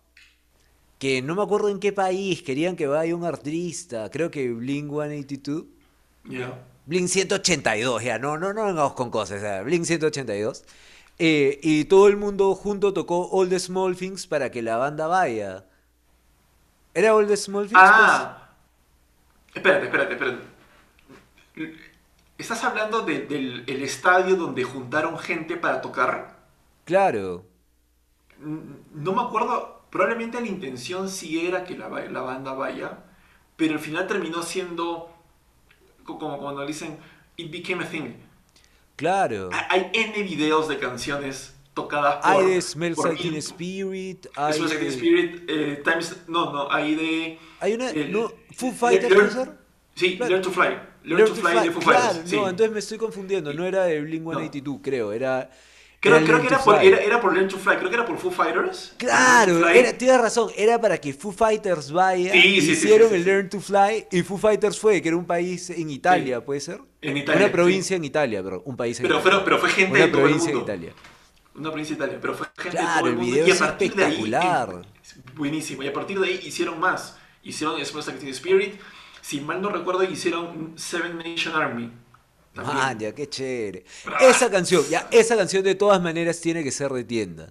[0.98, 4.90] que no me acuerdo en qué país querían que vaya un artista, creo que Blink
[4.90, 5.64] 182.
[6.28, 6.64] Ya.
[6.86, 10.64] Blink 182, ya, no, no, no vengamos con cosas, ya, Blink 182.
[11.18, 15.06] Eh, y todo el mundo junto tocó All the Small Things para que la banda
[15.06, 15.64] vaya.
[16.94, 17.80] ¿Era All the Small Things?
[17.82, 18.50] Ah,
[19.54, 20.44] espérate, espérate, espérate.
[22.38, 26.26] ¿Estás hablando de- del el estadio donde juntaron gente para tocar?
[26.26, 26.34] Pues,
[26.84, 27.46] Claro.
[28.38, 33.04] No me acuerdo, probablemente la intención sí era que la, la banda vaya,
[33.56, 35.13] pero al final terminó siendo
[36.04, 36.96] como cuando dicen,
[37.36, 38.14] it became a thing.
[38.96, 39.50] Claro.
[39.52, 42.44] Ha- Hay N videos de canciones tocadas por...
[42.44, 46.16] Hay de Smells por Like in- Spirit, hay Smells Like de- Spirit, eh, Times...
[46.28, 47.38] No, no, hay de...
[47.60, 47.90] Hay una...
[47.90, 49.52] el- no, Foo Fighters, ¿puede ser?
[49.96, 50.30] Sí, Claro.
[50.30, 50.62] Learn to Fly.
[50.64, 52.30] Learn, Learn to to Fly, Fly, de Foo claro, Fighters.
[52.30, 52.36] sí.
[52.36, 55.50] no, entonces me estoy confundiendo, no era de Blink 182, creo, era...
[56.04, 58.18] Creo, creo que era por, era, era por Learn to Fly, creo que era por
[58.18, 58.94] Foo Fighters.
[58.96, 63.24] Claro, era, tienes razón, era para que Foo Fighters vaya, Sí, sí, hicieron sí, el.
[63.24, 66.80] Learn to Fly y Foo Fighters fue, que era un país en Italia, ¿puede ser?
[67.00, 69.22] En Italia, Una provincia en Italia, pero un país en Pero, Italia.
[69.22, 70.72] pero, pero fue gente Una de todo el provincia en mundo.
[70.72, 70.94] Italia.
[71.54, 73.32] Una provincia de Italia, pero fue gente Claro, de todo el el mundo.
[73.32, 74.86] video y a partir de ahí, espectacular.
[75.34, 75.82] buenísimo.
[75.82, 77.16] Y a partir de ahí hicieron más.
[77.42, 78.80] Hicieron Like Teen Spirit.
[79.20, 81.90] Si mal no recuerdo, hicieron Seven Nation Army.
[82.54, 82.76] También.
[82.76, 83.84] Man, ya, qué chévere.
[84.20, 87.48] Esa canción, ya, esa canción de todas maneras tiene que ser de tienda.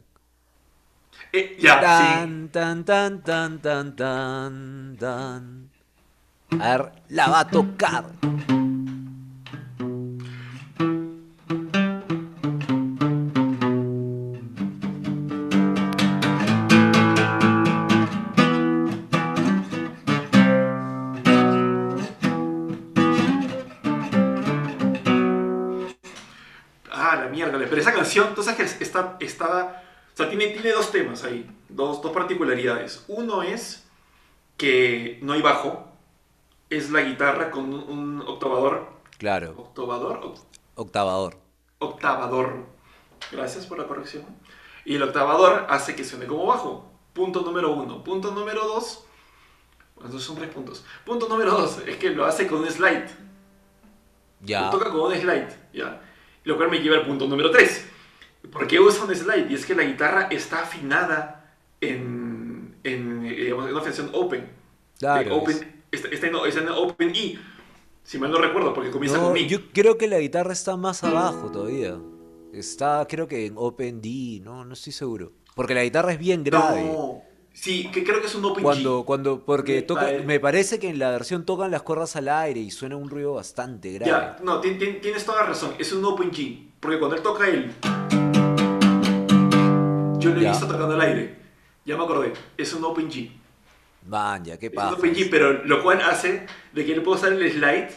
[1.32, 1.82] Eh, ya, sí.
[1.82, 5.70] Tan, tan, tan, tan, tan, tan, tan.
[6.62, 8.06] A ver, la va a tocar.
[28.04, 29.84] Canción, tú sabes que está, está,
[30.14, 33.04] o sea, tiene, tiene dos temas ahí, dos, dos particularidades.
[33.08, 33.88] Uno es
[34.58, 35.88] que no hay bajo,
[36.70, 38.88] es la guitarra con un, un octavador.
[39.18, 40.22] Claro, ¿Octavador?
[40.22, 40.44] Oct-
[40.76, 41.38] octavador.
[41.80, 42.66] octavador.
[43.32, 44.26] Gracias por la corrección.
[44.86, 46.92] Y el octavador hace que suene como bajo.
[47.14, 48.04] Punto número uno.
[48.04, 49.06] Punto número dos.
[49.96, 50.84] Bueno, son tres puntos.
[51.06, 53.08] Punto número dos es que lo hace con un slide.
[54.42, 54.64] Ya.
[54.66, 56.02] Lo toca con un slide, ¿ya?
[56.44, 57.90] Lo cual me lleva al punto número 3.
[58.52, 59.50] ¿Por qué usa un slide?
[59.50, 64.48] Y es que la guitarra está afinada en, en, digamos, en una afinación open.
[65.00, 67.40] Claro, open está, está en, está en open E.
[68.04, 69.48] Si mal no recuerdo, porque comienza No, con Mi.
[69.48, 71.98] yo creo que la guitarra está más abajo todavía.
[72.54, 75.32] Está, creo que en Open D, no, no estoy seguro.
[75.56, 76.84] Porque la guitarra es bien grave.
[76.84, 77.22] No.
[77.52, 79.06] Sí, que creo que es un open Cuando, G.
[79.06, 82.60] cuando, porque Me toca, me parece que en la versión tocan las cuerdas al aire
[82.60, 84.12] y suena un ruido bastante grave.
[84.12, 85.74] Ya, no, ti- ti- tienes toda razón.
[85.80, 86.68] Es un open G.
[86.80, 87.72] Porque cuando él toca el...
[90.24, 90.52] Yo lo he Ya.
[90.52, 91.36] visto tocando al aire.
[91.86, 92.34] Ya me acordé.
[92.58, 93.32] Es un open G.
[94.08, 94.94] Man, ya, qué Es un paja.
[94.94, 97.90] open G, pero lo cual hace de que él pueda usar el slide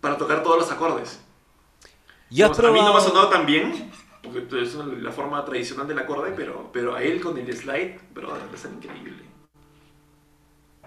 [0.00, 1.20] para tocar todos los acordes.
[2.30, 3.90] ¿Ya has Digamos, A mí no me ha sonado tan bien,
[4.22, 8.34] porque es la forma tradicional del acorde, pero, pero a él con el slide, bro,
[8.54, 9.22] es increíble.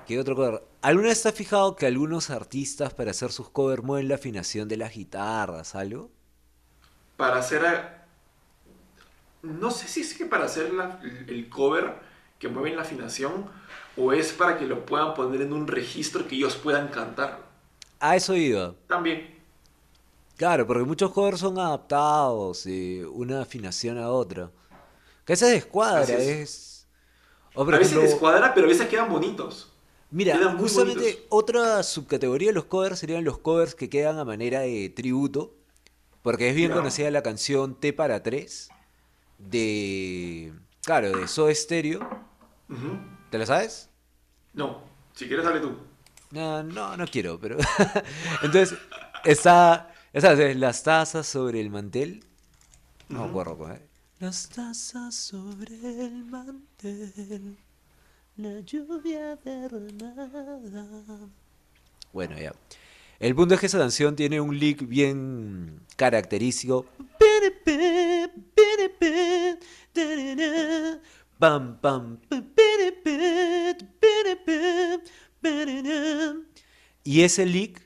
[0.08, 0.64] ¿Qué otro cover?
[0.82, 4.68] ¿Alguna vez te has fijado que algunos artistas para hacer sus covers mueven la afinación
[4.68, 6.12] de las guitarras, algo?
[7.18, 7.66] Para hacer...
[7.66, 7.95] a-
[9.46, 11.94] No sé si es que para hacer la- el cover
[12.40, 13.46] que mueven la afinación
[13.98, 17.40] o es para que lo puedan poner en un registro que ellos puedan cantar.
[18.00, 18.74] A eso iba.
[18.88, 19.36] También.
[20.38, 24.52] Claro, porque muchos covers son adaptados de una afinación a otra.
[25.26, 26.28] Que esa descuadra, es.
[26.28, 26.88] es...
[27.54, 29.72] O por a veces ejemplo, descuadra, pero a veces quedan bonitos.
[30.12, 31.24] Mira, quedan justamente bonitos.
[31.30, 35.54] otra subcategoría de los covers serían los covers que quedan a manera de tributo,
[36.22, 38.70] porque es bien conocida la canción T para 3
[39.38, 42.00] de, claro, de Soda Stereo.
[43.30, 43.90] ¿Te la sabes?
[44.54, 44.84] No,
[45.14, 45.78] si quieres dale tú.
[46.32, 47.58] No, no, no quiero, pero...
[48.42, 48.78] Entonces,
[49.24, 52.24] está, esa es las tazas sobre el mantel.
[53.10, 53.82] No me acuerdo es.
[54.20, 55.76] Las tazas sobre
[56.06, 57.58] el mantel,
[58.38, 61.20] la lluvia derramada.
[62.14, 62.54] Bueno, ya.
[63.20, 66.86] El punto es que esa canción tiene un lick bien característico.
[77.04, 77.82] Y ese lick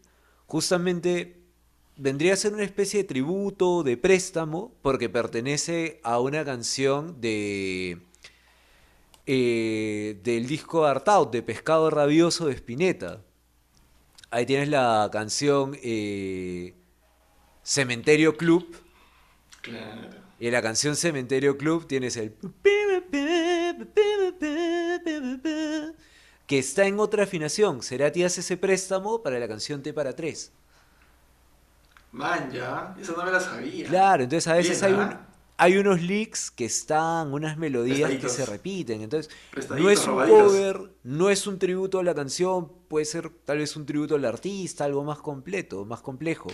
[0.46, 1.42] justamente
[1.98, 8.00] vendría a ser una especie de tributo, de préstamo, porque pertenece a una canción de
[9.26, 13.22] eh, del disco Art Out, de Pescado Rabioso de Spinetta.
[14.32, 16.74] Ahí tienes la canción eh,
[17.62, 18.76] Cementerio Club.
[19.62, 20.29] Claro.
[20.40, 22.34] Y en la canción Cementerio Club tienes el...
[26.48, 27.84] que está en otra afinación.
[27.84, 30.52] Cerati hace ese préstamo para la canción T para 3.
[32.12, 33.88] Man, ya, esa no me la sabía.
[33.88, 35.28] Claro, entonces a veces Bien, hay, un, ¿ah?
[35.58, 39.02] hay unos leaks que están, unas melodías que se repiten.
[39.02, 39.32] Entonces,
[39.70, 40.54] no es un robaditos.
[40.54, 44.26] cover, no es un tributo a la canción, puede ser tal vez un tributo al
[44.26, 46.50] artista, algo más completo, más complejo.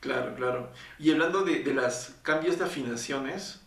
[0.00, 0.72] Claro, claro.
[0.98, 3.60] Y hablando de, de los cambios de afinaciones,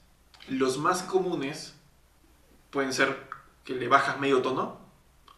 [0.47, 1.75] los más comunes
[2.69, 3.29] pueden ser
[3.63, 4.79] que le bajas medio tono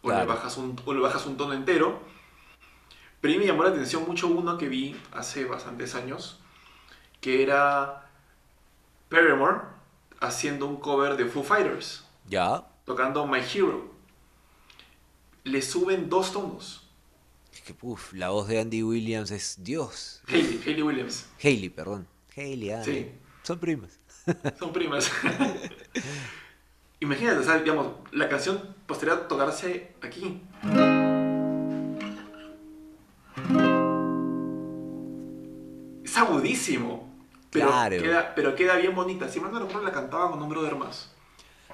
[0.02, 2.00] o, le bajas un, o le bajas un tono entero.
[3.20, 6.40] Pero a mí me llamó la atención mucho uno que vi hace bastantes años,
[7.20, 8.06] que era
[9.08, 9.60] Paramore
[10.20, 12.64] haciendo un cover de Foo Fighters, Ya.
[12.84, 13.92] tocando My Hero.
[15.44, 16.83] Le suben dos tonos.
[17.54, 20.22] Es que, uf, la voz de Andy Williams es Dios.
[20.28, 21.26] Hayley, Hayley Williams.
[21.42, 22.06] Hailey, perdón.
[22.36, 22.92] Hailey, Andy.
[22.92, 23.10] Sí.
[23.42, 23.98] Son primas.
[24.58, 25.10] Son primas.
[27.00, 30.40] Imagínate, o sea, digamos, la canción posterior a tocarse aquí.
[36.04, 37.12] Es agudísimo.
[37.50, 37.98] Pero, Claro.
[38.02, 39.28] queda, pero queda bien bonita.
[39.28, 41.10] Si mal no recuerdo, la cantaba con un brother más.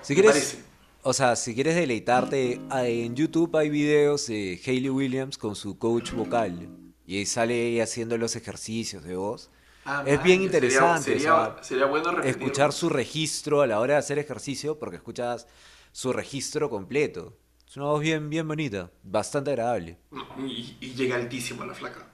[0.03, 0.65] Si quieres, parece.
[1.03, 5.79] O sea, si quieres deleitarte, ah, en YouTube hay videos de Hailey Williams con su
[5.79, 6.69] coach vocal.
[7.07, 9.51] Y ahí sale ella haciendo los ejercicios de voz.
[9.85, 12.31] Ah, es man, bien interesante, Sería, o sería- sea, sería bueno repetirlo.
[12.47, 15.47] Escuchar su registro a la hora de hacer ejercicio, porque escuchas
[15.91, 17.37] su registro completo.
[17.67, 19.99] Es una voz bien, bien bonita, bastante agradable.
[20.39, 22.07] Y, y llega altísimo la flaca.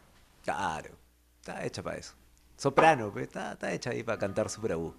[0.44, 0.90] Claro,
[1.40, 2.14] está hecha para eso.
[2.56, 4.94] Soprano, pues, está, está hecha ahí para cantar super agudo.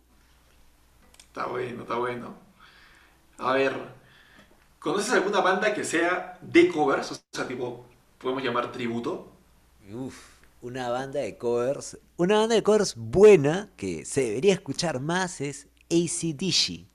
[1.27, 2.46] Está bueno, está bueno.
[3.37, 3.73] A ver,
[4.79, 7.11] ¿conoces alguna banda que sea de covers?
[7.11, 7.85] O sea, tipo,
[8.17, 9.31] podemos llamar tributo.
[9.93, 10.15] Uf,
[10.61, 11.97] una banda de covers.
[12.17, 16.85] Una banda de covers buena que se debería escuchar más es ACDC.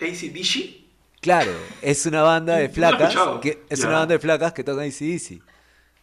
[0.00, 0.84] ACDC.
[1.20, 1.52] Claro,
[1.82, 3.14] es una banda de flacas.
[3.40, 3.88] Que, es Ya.
[3.88, 5.42] una banda de flacas que tocan ACDC.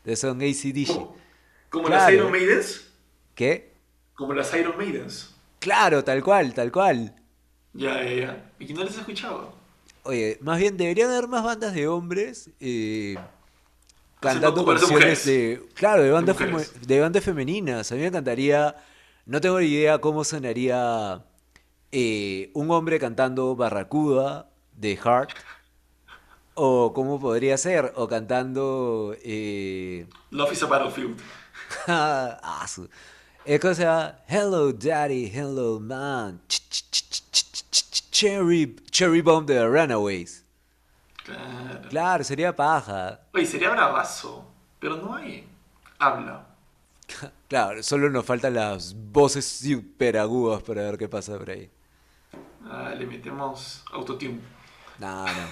[0.04, 0.88] De son ACDC.
[0.88, 1.16] Como,
[1.70, 2.04] como Claro.
[2.04, 2.90] las Iron Maidens.
[3.36, 3.74] ¿Qué?
[4.16, 5.36] Como las Iron Maidens.
[5.60, 7.16] Claro, tal cual, tal cual.
[7.74, 8.52] Ya, ya, ya.
[8.60, 9.54] ¿Y no les he escuchado?
[10.04, 13.18] Oye, más bien deberían haber más bandas de hombres eh,
[14.20, 15.66] cantando de canciones de.
[15.74, 17.92] Claro, de bandas, De de bandas femeninas.
[17.92, 18.76] A mí me encantaría.
[19.26, 21.24] No tengo ni idea cómo sonaría
[21.92, 25.30] eh, un hombre cantando Barracuda de Heart.
[26.56, 27.94] O cómo podría ser.
[27.96, 29.16] O cantando.
[29.24, 31.18] Eh, Love is a Battlefield.
[31.88, 32.90] ah, su-
[33.46, 34.20] Es cosa.
[34.28, 35.32] Hello, daddy.
[35.34, 36.42] Hello, man.
[36.48, 37.43] Ch- ch- ch-
[38.24, 40.46] Cherry, cherry Bomb de Runaways.
[41.26, 41.90] Claro.
[41.90, 43.20] Claro, sería paja.
[43.34, 44.46] Oye, sería bravazo.
[44.80, 45.46] Pero no hay.
[46.00, 46.48] Habla.
[47.50, 51.70] Claro, solo nos faltan las voces super agudas para ver qué pasa por ahí.
[52.66, 54.40] Ah, le metemos autotune.
[55.00, 55.48] No, no.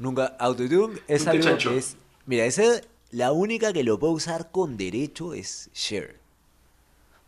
[0.00, 0.36] Nunca.
[0.40, 1.70] Autotune es Nunca algo chancho.
[1.70, 1.96] que es.
[2.26, 2.64] Mira, esa,
[3.12, 6.18] la única que lo puedo usar con derecho es Cher.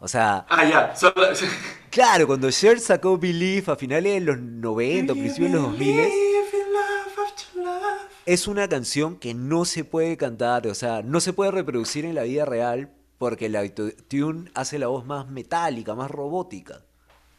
[0.00, 0.94] O sea, Ah, ya.
[1.90, 6.08] Claro, cuando Cher sacó Believe a finales de los 90, principios de los 2000, Believe
[6.52, 8.00] in love after love.
[8.26, 12.14] es una canción que no se puede cantar, o sea, no se puede reproducir en
[12.14, 16.82] la vida real porque el autotune hace la voz más metálica, más robótica.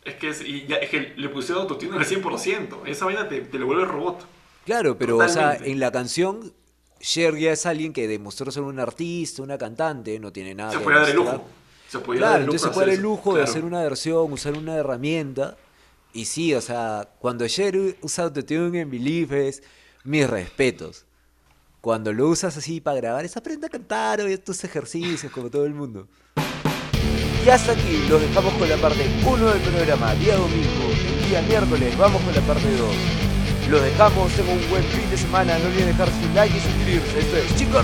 [0.04, 2.88] Es que, es, y ya, es que le pusieron autotune al 100%.
[2.88, 4.26] Esa vaina te, te lo vuelve robot.
[4.66, 6.54] Claro, pero o sea, en la canción,
[7.00, 10.80] Cher ya es alguien que demostró ser un artista, una cantante, no tiene nada Se
[10.80, 11.46] puede dar el lujo.
[11.90, 12.56] Se Claro, dar el lujo.
[12.56, 15.58] entonces se de puede dar el lujo de hacer una versión, usar una herramienta.
[16.14, 19.64] Y sí, o sea, cuando Cher usa autotune en Believe es
[20.04, 21.06] mis respetos.
[21.82, 25.66] Cuando lo usas así para grabar, es aprende a cantar o estos ejercicios como todo
[25.66, 26.08] el mundo.
[27.46, 30.92] Y hasta aquí los dejamos con la parte 1 del programa, día domingo.
[31.24, 32.96] El día miércoles vamos con la parte 2.
[33.70, 35.58] Los dejamos, tengan un buen fin de semana.
[35.60, 37.20] No olviden dejar su like y suscribirse.
[37.20, 37.82] Esto es Chico.